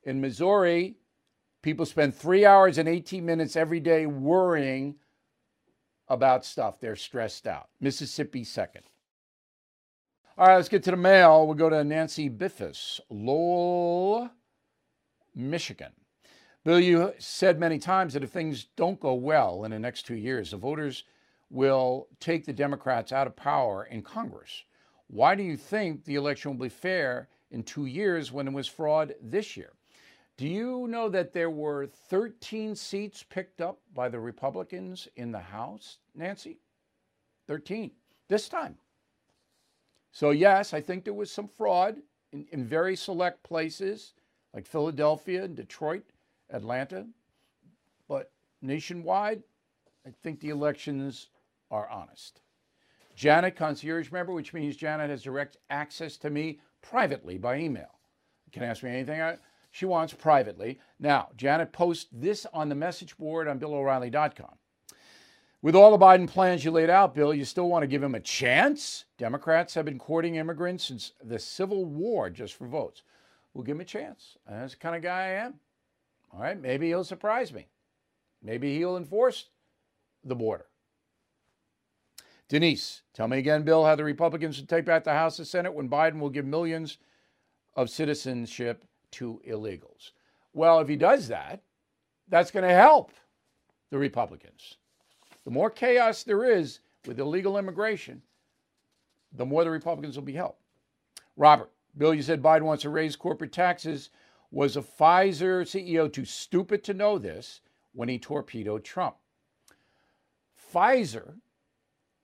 In 0.02 0.20
Missouri, 0.20 0.96
people 1.62 1.86
spend 1.86 2.14
three 2.14 2.44
hours 2.44 2.78
and 2.78 2.88
18 2.88 3.24
minutes 3.24 3.56
every 3.56 3.80
day 3.80 4.06
worrying 4.06 4.96
about 6.08 6.44
stuff. 6.44 6.80
They're 6.80 6.96
stressed 6.96 7.46
out. 7.46 7.68
Mississippi, 7.80 8.44
second. 8.44 8.84
All 10.36 10.46
right, 10.46 10.56
let's 10.56 10.68
get 10.68 10.82
to 10.84 10.92
the 10.92 10.96
mail. 10.96 11.46
We'll 11.46 11.56
go 11.56 11.68
to 11.68 11.84
Nancy 11.84 12.30
Biffis, 12.30 13.00
Lowell, 13.10 14.30
Michigan. 15.34 15.92
Bill, 16.68 16.80
you 16.80 17.14
said 17.16 17.58
many 17.58 17.78
times 17.78 18.12
that 18.12 18.22
if 18.22 18.28
things 18.28 18.66
don't 18.76 19.00
go 19.00 19.14
well 19.14 19.64
in 19.64 19.70
the 19.70 19.78
next 19.78 20.02
two 20.02 20.16
years, 20.16 20.50
the 20.50 20.58
voters 20.58 21.04
will 21.48 22.08
take 22.20 22.44
the 22.44 22.52
Democrats 22.52 23.10
out 23.10 23.26
of 23.26 23.34
power 23.34 23.84
in 23.84 24.02
Congress. 24.02 24.64
Why 25.06 25.34
do 25.34 25.42
you 25.42 25.56
think 25.56 26.04
the 26.04 26.16
election 26.16 26.50
will 26.50 26.66
be 26.66 26.68
fair 26.68 27.30
in 27.52 27.62
two 27.62 27.86
years 27.86 28.32
when 28.32 28.46
it 28.46 28.52
was 28.52 28.68
fraud 28.68 29.14
this 29.22 29.56
year? 29.56 29.72
Do 30.36 30.46
you 30.46 30.86
know 30.88 31.08
that 31.08 31.32
there 31.32 31.48
were 31.48 31.86
13 31.86 32.74
seats 32.74 33.22
picked 33.22 33.62
up 33.62 33.78
by 33.94 34.10
the 34.10 34.20
Republicans 34.20 35.08
in 35.16 35.32
the 35.32 35.38
House, 35.38 36.00
Nancy? 36.14 36.58
13 37.46 37.92
this 38.28 38.46
time. 38.46 38.76
So, 40.12 40.32
yes, 40.32 40.74
I 40.74 40.82
think 40.82 41.04
there 41.04 41.14
was 41.14 41.30
some 41.30 41.48
fraud 41.48 41.96
in, 42.30 42.46
in 42.52 42.66
very 42.66 42.94
select 42.94 43.42
places 43.42 44.12
like 44.52 44.66
Philadelphia, 44.66 45.44
and 45.44 45.56
Detroit, 45.56 46.04
Atlanta. 46.50 47.06
But 48.08 48.32
nationwide, 48.62 49.42
I 50.06 50.10
think 50.22 50.40
the 50.40 50.50
elections 50.50 51.28
are 51.70 51.88
honest. 51.88 52.40
Janet, 53.14 53.56
concierge 53.56 54.12
member, 54.12 54.32
which 54.32 54.54
means 54.54 54.76
Janet 54.76 55.10
has 55.10 55.22
direct 55.22 55.56
access 55.70 56.16
to 56.18 56.30
me 56.30 56.60
privately 56.82 57.36
by 57.36 57.58
email. 57.58 57.98
Can 58.52 58.62
ask 58.62 58.82
me 58.82 58.90
anything 58.90 59.20
she 59.70 59.86
wants 59.86 60.14
privately. 60.14 60.80
Now, 60.98 61.28
Janet 61.36 61.72
posts 61.72 62.06
this 62.12 62.46
on 62.52 62.68
the 62.68 62.74
message 62.74 63.18
board 63.18 63.48
on 63.48 63.58
BillO'Reilly.com. 63.58 64.54
With 65.60 65.74
all 65.74 65.90
the 65.90 66.04
Biden 66.04 66.28
plans 66.28 66.64
you 66.64 66.70
laid 66.70 66.88
out, 66.88 67.14
Bill, 67.14 67.34
you 67.34 67.44
still 67.44 67.68
want 67.68 67.82
to 67.82 67.88
give 67.88 68.02
him 68.02 68.14
a 68.14 68.20
chance? 68.20 69.04
Democrats 69.18 69.74
have 69.74 69.84
been 69.84 69.98
courting 69.98 70.36
immigrants 70.36 70.84
since 70.84 71.12
the 71.22 71.38
Civil 71.38 71.84
War 71.84 72.30
just 72.30 72.54
for 72.54 72.68
votes. 72.68 73.02
We'll 73.52 73.64
give 73.64 73.76
him 73.76 73.80
a 73.80 73.84
chance. 73.84 74.36
That's 74.48 74.74
the 74.74 74.78
kind 74.78 74.94
of 74.94 75.02
guy 75.02 75.22
I 75.22 75.44
am. 75.44 75.54
All 76.32 76.40
right, 76.40 76.60
maybe 76.60 76.88
he'll 76.88 77.04
surprise 77.04 77.52
me. 77.52 77.66
Maybe 78.42 78.76
he'll 78.76 78.96
enforce 78.96 79.48
the 80.24 80.34
border. 80.34 80.66
Denise, 82.48 83.02
tell 83.12 83.28
me 83.28 83.38
again, 83.38 83.62
Bill, 83.62 83.84
how 83.84 83.94
the 83.94 84.04
Republicans 84.04 84.58
will 84.58 84.66
take 84.66 84.84
back 84.84 85.04
the 85.04 85.12
House 85.12 85.38
and 85.38 85.46
Senate 85.46 85.74
when 85.74 85.88
Biden 85.88 86.18
will 86.18 86.30
give 86.30 86.46
millions 86.46 86.98
of 87.74 87.90
citizenship 87.90 88.84
to 89.12 89.40
illegals. 89.46 90.12
Well, 90.54 90.80
if 90.80 90.88
he 90.88 90.96
does 90.96 91.28
that, 91.28 91.62
that's 92.28 92.50
going 92.50 92.66
to 92.66 92.74
help 92.74 93.12
the 93.90 93.98
Republicans. 93.98 94.76
The 95.44 95.50
more 95.50 95.70
chaos 95.70 96.22
there 96.22 96.44
is 96.44 96.80
with 97.06 97.20
illegal 97.20 97.58
immigration, 97.58 98.22
the 99.32 99.46
more 99.46 99.64
the 99.64 99.70
Republicans 99.70 100.16
will 100.16 100.24
be 100.24 100.32
helped. 100.32 100.62
Robert, 101.36 101.70
Bill, 101.96 102.14
you 102.14 102.22
said 102.22 102.42
Biden 102.42 102.62
wants 102.62 102.82
to 102.82 102.90
raise 102.90 103.14
corporate 103.14 103.52
taxes 103.52 104.10
Was 104.50 104.76
a 104.76 104.82
Pfizer 104.82 105.62
CEO 105.62 106.12
too 106.12 106.24
stupid 106.24 106.82
to 106.84 106.94
know 106.94 107.18
this 107.18 107.60
when 107.92 108.08
he 108.08 108.18
torpedoed 108.18 108.84
Trump? 108.84 109.16
Pfizer 110.72 111.34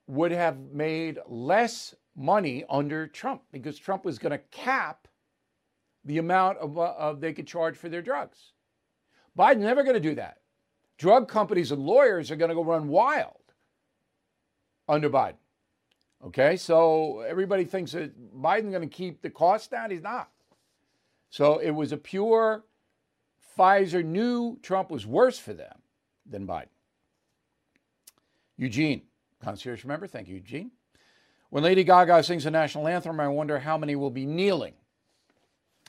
would 0.07 0.33
have 0.33 0.59
made 0.73 1.19
less 1.27 1.95
money 2.17 2.65
under 2.69 3.07
Trump 3.07 3.43
because 3.53 3.79
Trump 3.79 4.05
was 4.05 4.19
going 4.19 4.33
to 4.33 4.39
cap 4.51 5.09
the 6.05 6.19
amount 6.19 6.59
of, 6.59 6.79
uh, 6.79 6.95
of 6.99 7.21
they 7.21 7.33
could 7.33 7.47
charge 7.47 7.77
for 7.77 7.89
their 7.89 8.03
drugs. 8.03 8.53
Biden's 9.39 9.63
never 9.63 9.83
going 9.83 9.95
to 9.95 10.01
do 10.01 10.15
that. 10.15 10.39
Drug 10.99 11.29
companies 11.29 11.73
and 11.73 11.83
lawyers 11.83 12.31
are 12.31 12.37
going 12.37 12.51
to 12.51 12.55
go 12.55 12.63
run 12.63 12.89
wild 12.89 13.41
under 14.89 15.11
Biden. 15.11 15.37
Okay, 16.25 16.57
so 16.57 17.21
everybody 17.21 17.65
thinks 17.65 17.93
that 17.93 18.41
Biden's 18.41 18.71
going 18.71 18.89
to 18.89 18.95
keep 18.95 19.21
the 19.21 19.31
cost 19.31 19.71
down. 19.71 19.91
He's 19.91 20.03
not. 20.03 20.31
So 21.35 21.59
it 21.59 21.73
was 21.73 21.91
a 21.91 21.97
pure 21.97 22.65
Pfizer 23.59 24.05
knew 24.05 24.57
Trump 24.63 24.89
was 24.89 25.05
worse 25.05 25.37
for 25.37 25.53
them 25.53 25.81
than 26.25 26.47
Biden. 26.47 26.69
Eugene, 28.57 29.03
concierge 29.43 29.85
member, 29.85 30.07
thank 30.07 30.29
you, 30.29 30.37
Eugene. 30.37 30.71
When 31.51 31.65
Lady 31.65 31.83
Gaga 31.83 32.23
sings 32.23 32.45
the 32.45 32.53
national 32.53 32.87
anthem, 32.87 33.19
I 33.19 33.27
wonder 33.27 33.59
how 33.59 33.77
many 33.77 33.97
will 33.97 34.13
be 34.13 34.27
kneeling. 34.27 34.75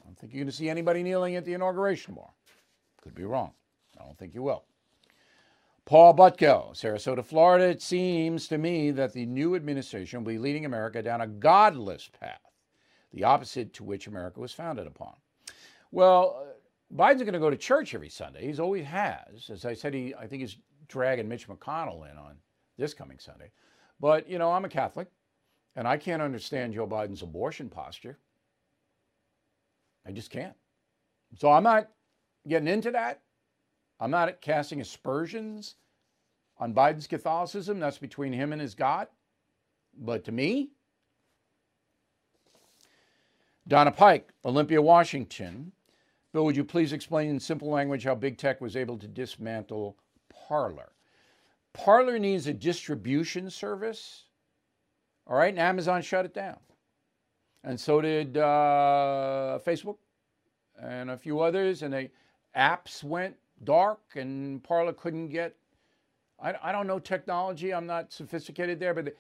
I 0.02 0.06
don't 0.06 0.18
think 0.18 0.34
you're 0.34 0.40
going 0.40 0.50
to 0.50 0.52
see 0.52 0.68
anybody 0.68 1.04
kneeling 1.04 1.36
at 1.36 1.46
the 1.46 1.54
inauguration 1.54 2.16
more. 2.16 2.32
Could 3.04 3.14
be 3.14 3.26
wrong. 3.26 3.52
I 4.02 4.04
don't 4.04 4.18
think 4.18 4.34
you 4.34 4.42
will. 4.42 4.64
Paul 5.86 6.16
Butko, 6.16 6.72
Sarasota, 6.72 7.24
Florida. 7.24 7.66
It 7.66 7.84
seems 7.84 8.48
to 8.48 8.58
me 8.58 8.90
that 8.90 9.14
the 9.14 9.28
new 9.28 9.56
administration 9.56 10.24
will 10.24 10.32
be 10.32 10.40
leading 10.40 10.66
America 10.66 11.04
down 11.04 11.22
a 11.22 11.28
godless 11.28 12.10
path, 12.20 12.40
the 13.14 13.26
opposite 13.26 13.74
to 13.76 13.84
which 13.84 14.08
America 14.08 14.40
was 14.40 14.52
founded 14.52 14.88
upon. 14.88 15.14
Well, 15.92 16.42
uh, 16.42 16.96
Biden's 16.96 17.22
going 17.22 17.34
to 17.34 17.40
go 17.40 17.50
to 17.50 17.58
church 17.58 17.94
every 17.96 18.10
Sunday. 18.10 18.46
He's 18.46 18.60
always 18.60 18.86
has. 18.86 19.50
As 19.50 19.66
I 19.66 19.74
said, 19.74 19.94
he 19.94 20.14
I 20.16 20.28
think 20.28 20.42
he's 20.42 20.58
dragging 20.88 21.28
Mitch 21.28 21.48
McConnell 21.48 22.10
in 22.10 22.18
on 22.18 22.36
this 22.78 22.94
coming 22.94 23.20
Sunday. 23.20 23.52
But, 24.00 24.30
you 24.30 24.38
know, 24.38 24.52
I'm 24.52 24.66
a 24.66 24.70
Catholic, 24.70 25.08
and 25.76 25.88
I 25.88 25.98
can't 25.98 26.22
understand 26.22 26.74
Joe 26.74 26.88
Biden's 26.88 27.22
abortion 27.22 27.70
posture. 27.70 28.18
I 30.06 30.12
just 30.12 30.30
can't. 30.30 30.56
So 31.38 31.52
I'm 31.52 31.64
not 31.64 31.90
getting 32.48 32.68
into 32.68 32.92
that. 32.92 33.22
I'm 34.00 34.12
not 34.12 34.42
casting 34.42 34.82
aspersions 34.82 35.76
on 36.58 36.74
Biden's 36.74 37.08
Catholicism. 37.08 37.80
That's 37.80 37.98
between 37.98 38.34
him 38.34 38.52
and 38.52 38.62
his 38.62 38.76
God. 38.76 39.08
But 39.98 40.26
to 40.26 40.32
me, 40.32 40.72
Donna 43.68 43.92
Pike, 43.92 44.32
Olympia, 44.44 44.82
Washington. 44.82 45.72
Bill, 46.32 46.46
would 46.46 46.56
you 46.56 46.64
please 46.64 46.94
explain 46.94 47.30
in 47.30 47.40
simple 47.40 47.70
language 47.70 48.04
how 48.04 48.14
big 48.14 48.38
tech 48.38 48.62
was 48.62 48.76
able 48.76 48.98
to 48.98 49.08
dismantle 49.08 49.98
Parler? 50.30 50.92
Parler 51.74 52.20
needs 52.20 52.48
a 52.48 52.54
distribution 52.54 53.50
service. 53.50 54.26
All 55.28 55.38
right, 55.38 55.50
and 55.50 55.60
Amazon 55.60 56.02
shut 56.02 56.26
it 56.26 56.34
down. 56.34 56.58
And 57.64 57.80
so 57.80 58.00
did 58.02 58.38
uh, 58.38 59.60
Facebook 59.66 59.98
and 60.80 61.10
a 61.10 61.18
few 61.18 61.40
others. 61.40 61.82
And 61.82 61.94
the 61.94 62.10
apps 62.56 63.04
went 63.04 63.36
dark, 63.64 64.00
and 64.16 64.64
Parler 64.64 64.94
couldn't 64.94 65.30
get. 65.30 65.56
I, 66.40 66.54
I 66.62 66.72
don't 66.72 66.86
know 66.86 67.00
technology. 67.00 67.74
I'm 67.74 67.88
not 67.88 68.14
sophisticated 68.14 68.80
there, 68.80 68.94
but 68.94 69.06
the, 69.06 69.14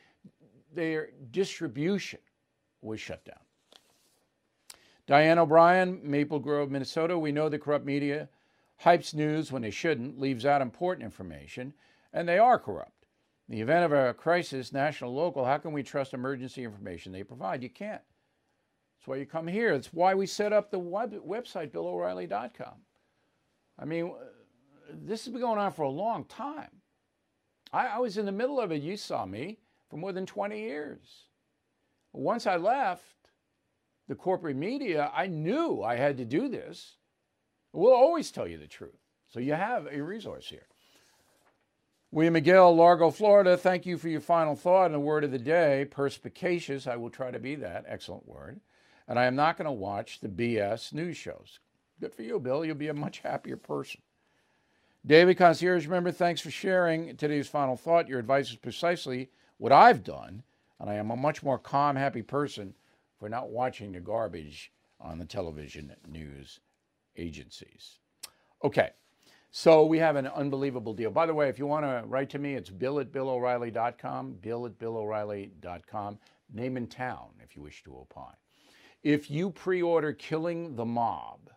their 0.75 1.09
distribution 1.31 2.19
was 2.81 2.99
shut 2.99 3.25
down. 3.25 3.44
Diane 5.07 5.37
O'Brien, 5.37 5.99
Maple 6.03 6.39
Grove, 6.39 6.71
Minnesota. 6.71 7.17
We 7.17 7.31
know 7.31 7.49
the 7.49 7.59
corrupt 7.59 7.85
media 7.85 8.29
hypes 8.83 9.13
news 9.13 9.51
when 9.51 9.61
they 9.61 9.71
shouldn't, 9.71 10.19
leaves 10.19 10.45
out 10.45 10.61
important 10.61 11.05
information, 11.05 11.73
and 12.11 12.27
they 12.27 12.37
are 12.37 12.59
corrupt. 12.59 13.05
In 13.47 13.55
the 13.55 13.61
event 13.61 13.85
of 13.85 13.91
a 13.91 14.13
crisis, 14.13 14.73
national, 14.73 15.13
local, 15.13 15.45
how 15.45 15.57
can 15.57 15.71
we 15.71 15.83
trust 15.83 16.13
emergency 16.13 16.63
information 16.63 17.11
they 17.11 17.23
provide? 17.23 17.61
You 17.61 17.69
can't. 17.69 18.01
That's 18.97 19.07
why 19.07 19.17
you 19.17 19.25
come 19.25 19.47
here. 19.47 19.73
That's 19.73 19.93
why 19.93 20.15
we 20.15 20.25
set 20.25 20.51
up 20.51 20.71
the 20.71 20.79
web, 20.79 21.13
website, 21.25 21.71
BillO'Reilly.com. 21.71 22.73
I 23.77 23.85
mean, 23.85 24.13
this 24.91 25.25
has 25.25 25.31
been 25.31 25.41
going 25.41 25.59
on 25.59 25.71
for 25.71 25.83
a 25.83 25.89
long 25.89 26.25
time. 26.25 26.71
I, 27.71 27.87
I 27.87 27.97
was 27.99 28.17
in 28.17 28.25
the 28.25 28.31
middle 28.31 28.59
of 28.59 28.71
it. 28.71 28.81
You 28.81 28.97
saw 28.97 29.25
me 29.25 29.59
for 29.89 29.97
more 29.97 30.11
than 30.11 30.25
20 30.25 30.59
years. 30.59 31.25
Once 32.13 32.47
I 32.47 32.55
left 32.55 33.24
the 34.07 34.15
corporate 34.15 34.55
media, 34.55 35.11
I 35.13 35.27
knew 35.27 35.81
I 35.81 35.95
had 35.95 36.17
to 36.17 36.25
do 36.25 36.47
this. 36.47 36.97
We'll 37.73 37.93
always 37.93 38.31
tell 38.31 38.47
you 38.47 38.57
the 38.57 38.67
truth. 38.67 38.99
So 39.27 39.39
you 39.39 39.53
have 39.53 39.87
a 39.87 40.01
resource 40.01 40.47
here. 40.47 40.67
William 42.11 42.35
McGill, 42.35 42.75
Largo, 42.75 43.11
Florida, 43.11 43.57
thank 43.57 43.85
you 43.85 43.97
for 43.97 44.07
your 44.07 44.21
final 44.21 44.55
thought 44.55 44.85
and 44.85 44.93
the 44.93 44.99
word 44.99 45.25
of 45.25 45.31
the 45.31 45.39
day. 45.39 45.85
Perspicacious, 45.89 46.87
I 46.87 46.95
will 46.95 47.09
try 47.09 47.31
to 47.31 47.39
be 47.39 47.55
that. 47.55 47.83
Excellent 47.87 48.27
word. 48.27 48.61
And 49.07 49.19
I 49.19 49.25
am 49.25 49.35
not 49.35 49.57
going 49.57 49.65
to 49.65 49.71
watch 49.71 50.19
the 50.19 50.29
BS 50.29 50.93
news 50.93 51.17
shows. 51.17 51.59
Good 51.99 52.13
for 52.13 52.21
you, 52.21 52.39
Bill. 52.39 52.63
You'll 52.63 52.75
be 52.75 52.87
a 52.87 52.93
much 52.93 53.19
happier 53.19 53.57
person. 53.57 54.01
David 55.05 55.37
Concierge 55.37 55.85
remember, 55.85 56.11
thanks 56.11 56.41
for 56.41 56.49
sharing 56.49 57.15
today's 57.17 57.47
final 57.47 57.75
thought. 57.75 58.07
Your 58.07 58.19
advice 58.19 58.49
is 58.49 58.55
precisely 58.55 59.29
what 59.57 59.71
I've 59.71 60.03
done, 60.03 60.43
and 60.79 60.89
I 60.89 60.95
am 60.95 61.11
a 61.11 61.15
much 61.15 61.43
more 61.43 61.59
calm, 61.59 61.95
happy 61.95 62.21
person 62.21 62.73
for 63.25 63.29
not 63.29 63.49
watching 63.49 63.91
the 63.91 63.99
garbage 63.99 64.71
on 65.01 65.17
the 65.17 65.25
television 65.25 65.91
news 66.07 66.59
agencies. 67.17 67.97
Okay, 68.63 68.91
so 69.49 69.83
we 69.83 69.97
have 69.97 70.15
an 70.15 70.27
unbelievable 70.27 70.93
deal. 70.93 71.09
By 71.09 71.25
the 71.25 71.33
way, 71.33 71.49
if 71.49 71.57
you 71.57 71.65
want 71.65 71.85
to 71.85 72.03
write 72.05 72.29
to 72.29 72.37
me, 72.37 72.53
it's 72.53 72.69
bill 72.69 72.99
at 72.99 73.11
billoreilly.com, 73.11 74.33
bill 74.41 74.67
at 74.67 74.77
billoreilly.com, 74.77 76.19
name 76.53 76.77
and 76.77 76.91
town 76.91 77.29
if 77.43 77.55
you 77.55 77.63
wish 77.63 77.83
to 77.85 77.95
opine. 77.95 78.37
If 79.01 79.31
you 79.31 79.49
pre 79.49 79.81
order 79.81 80.13
Killing 80.13 80.75
the 80.75 80.85
Mob, 80.85 81.49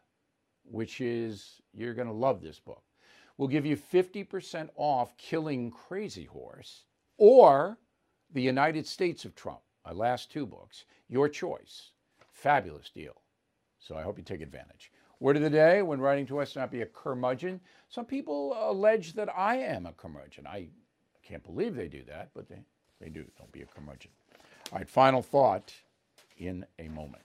which 0.65 1.03
is, 1.03 1.61
you're 1.75 1.93
going 1.93 2.09
to 2.09 2.15
love 2.15 2.41
this 2.41 2.59
book. 2.59 2.83
We'll 3.37 3.49
give 3.49 3.67
you 3.67 3.77
50% 3.77 4.71
off 4.75 5.19
Killing 5.19 5.71
Crazy 5.71 6.25
Horse 6.25 6.85
or 7.19 7.77
The 8.33 8.41
United 8.41 8.87
States 8.87 9.27
of 9.27 9.35
Trump, 9.35 9.61
my 9.89 9.95
last 9.95 10.31
two 10.31 10.47
books. 10.47 10.85
Your 11.09 11.29
choice. 11.29 11.91
Fabulous 12.31 12.91
deal. 12.91 13.23
So 13.79 13.97
I 13.97 14.03
hope 14.03 14.19
you 14.19 14.25
take 14.25 14.43
advantage. 14.43 14.93
Word 15.21 15.37
of 15.37 15.43
the 15.43 15.51
day 15.51 15.83
when 15.83 16.01
writing 16.01 16.27
to 16.27 16.41
us, 16.41 16.55
not 16.55 16.71
be 16.71 16.83
a 16.83 16.87
curmudgeon. 16.87 17.61
Some 17.89 18.05
people 18.05 18.55
allege 18.59 19.15
that 19.15 19.35
I 19.35 19.57
am 19.57 19.87
a 19.87 19.93
curmudgeon. 19.93 20.47
I 20.47 20.69
can't 21.23 21.43
believe 21.43 21.75
they 21.75 21.89
do 21.89 22.03
that, 22.07 22.31
but 22.35 22.49
they, 22.49 22.61
they 23.01 23.09
do. 23.09 23.25
Don't 23.39 23.51
be 23.51 23.63
a 23.63 23.67
curmudgeon. 23.67 24.11
All 24.73 24.79
right, 24.79 24.89
final 24.89 25.23
thought 25.23 25.73
in 26.37 26.67
a 26.79 26.89
moment. 26.89 27.23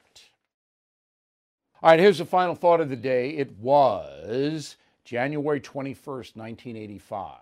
All 1.81 1.89
right, 1.89 1.99
here's 1.99 2.19
the 2.19 2.25
final 2.25 2.55
thought 2.55 2.79
of 2.79 2.89
the 2.89 2.95
day. 2.95 3.31
It 3.31 3.51
was 3.57 4.77
January 5.03 5.59
21st, 5.59 6.35
1985. 6.37 7.39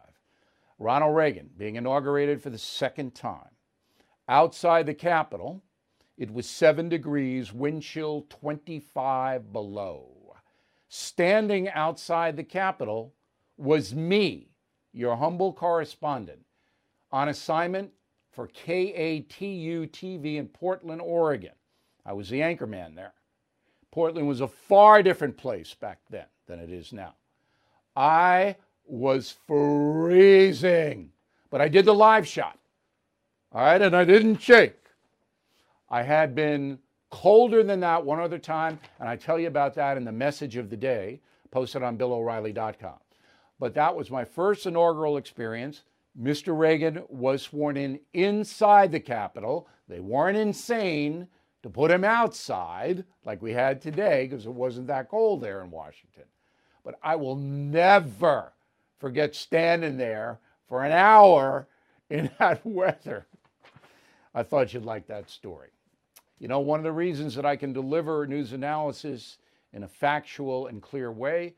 Ronald 0.80 1.16
Reagan 1.16 1.52
being 1.58 1.76
inaugurated 1.76 2.42
for 2.42 2.50
the 2.50 2.58
second 2.58 3.14
time. 3.14 3.52
Outside 4.32 4.86
the 4.86 4.94
Capitol, 4.94 5.62
it 6.18 6.32
was 6.32 6.50
seven 6.50 6.88
degrees, 6.88 7.52
wind 7.52 7.84
chill 7.84 8.26
25 8.30 9.52
below. 9.52 10.38
Standing 10.88 11.68
outside 11.68 12.38
the 12.38 12.44
Capitol 12.46 13.14
was 13.58 13.94
me, 13.94 14.48
your 14.94 15.18
humble 15.18 15.52
correspondent, 15.52 16.46
on 17.12 17.28
assignment 17.28 17.92
for 18.32 18.48
KATU 18.48 19.90
TV 19.90 20.38
in 20.38 20.48
Portland, 20.48 21.02
Oregon. 21.02 21.52
I 22.06 22.14
was 22.14 22.30
the 22.30 22.40
anchorman 22.40 22.96
there. 22.96 23.14
Portland 23.92 24.30
was 24.30 24.40
a 24.40 24.48
far 24.48 25.04
different 25.04 25.36
place 25.36 25.74
back 25.74 26.00
then 26.10 26.28
than 26.48 26.60
it 26.62 26.72
is 26.72 26.94
now. 26.94 27.16
I 27.98 28.56
was 28.86 29.36
freezing, 29.46 31.12
but 31.50 31.60
I 31.60 31.68
did 31.68 31.84
the 31.84 31.94
live 31.94 32.26
shot. 32.26 32.58
All 33.54 33.62
right, 33.62 33.82
and 33.82 33.96
I 33.96 34.06
didn't 34.06 34.42
shake. 34.42 34.78
I 35.90 36.04
had 36.04 36.34
been 36.34 36.80
colder 37.10 37.64
than 37.64 37.82
that 37.82 38.06
one 38.06 38.22
other 38.22 38.40
time, 38.40 38.80
and 39.00 39.10
I 39.10 39.18
tell 39.18 39.38
you 39.38 39.48
about 39.48 39.76
that 39.76 39.98
in 39.98 40.06
the 40.06 40.12
message 40.12 40.56
of 40.56 40.70
the 40.70 40.78
day 40.78 41.20
posted 41.52 41.84
on 41.84 41.98
BillO'Reilly.com. 41.98 42.98
But 43.60 43.74
that 43.74 43.94
was 43.94 44.10
my 44.10 44.24
first 44.24 44.66
inaugural 44.66 45.18
experience. 45.18 45.84
Mr. 46.20 46.58
Reagan 46.58 47.04
was 47.10 47.42
sworn 47.42 47.76
in 47.76 48.00
inside 48.14 48.92
the 48.92 49.02
Capitol. 49.02 49.68
They 49.90 50.00
weren't 50.00 50.38
insane 50.38 51.28
to 51.62 51.70
put 51.70 51.92
him 51.92 52.06
outside 52.06 53.04
like 53.26 53.42
we 53.42 53.52
had 53.52 53.82
today 53.82 54.28
because 54.28 54.46
it 54.46 54.54
wasn't 54.54 54.88
that 54.88 55.10
cold 55.10 55.42
there 55.42 55.62
in 55.62 55.70
Washington. 55.72 56.24
But 56.86 56.96
I 57.04 57.18
will 57.18 57.36
never 57.36 58.54
forget 58.98 59.36
standing 59.36 59.98
there 59.98 60.40
for 60.70 60.84
an 60.86 60.94
hour 60.94 61.68
in 62.10 62.30
that 62.40 62.66
weather. 62.66 63.28
I 64.34 64.44
thought 64.44 64.74
you'd 64.74 64.86
like 64.86 65.08
that 65.08 65.30
story. 65.30 65.70
You 66.40 66.48
know, 66.48 66.60
one 66.60 66.80
of 66.80 66.84
the 66.84 66.92
reasons 66.92 67.36
that 67.36 67.46
I 67.46 67.56
can 67.56 67.74
deliver 67.74 68.26
news 68.26 68.54
analysis 68.54 69.38
in 69.74 69.84
a 69.84 69.88
factual 69.88 70.68
and 70.68 70.82
clear 70.82 71.12
way. 71.12 71.56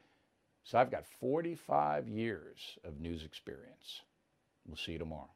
So 0.63 0.77
I've 0.77 0.91
got 0.91 1.05
45 1.05 2.07
years 2.07 2.77
of 2.83 2.99
news 2.99 3.23
experience. 3.23 4.01
We'll 4.65 4.77
see 4.77 4.93
you 4.93 4.99
tomorrow. 4.99 5.29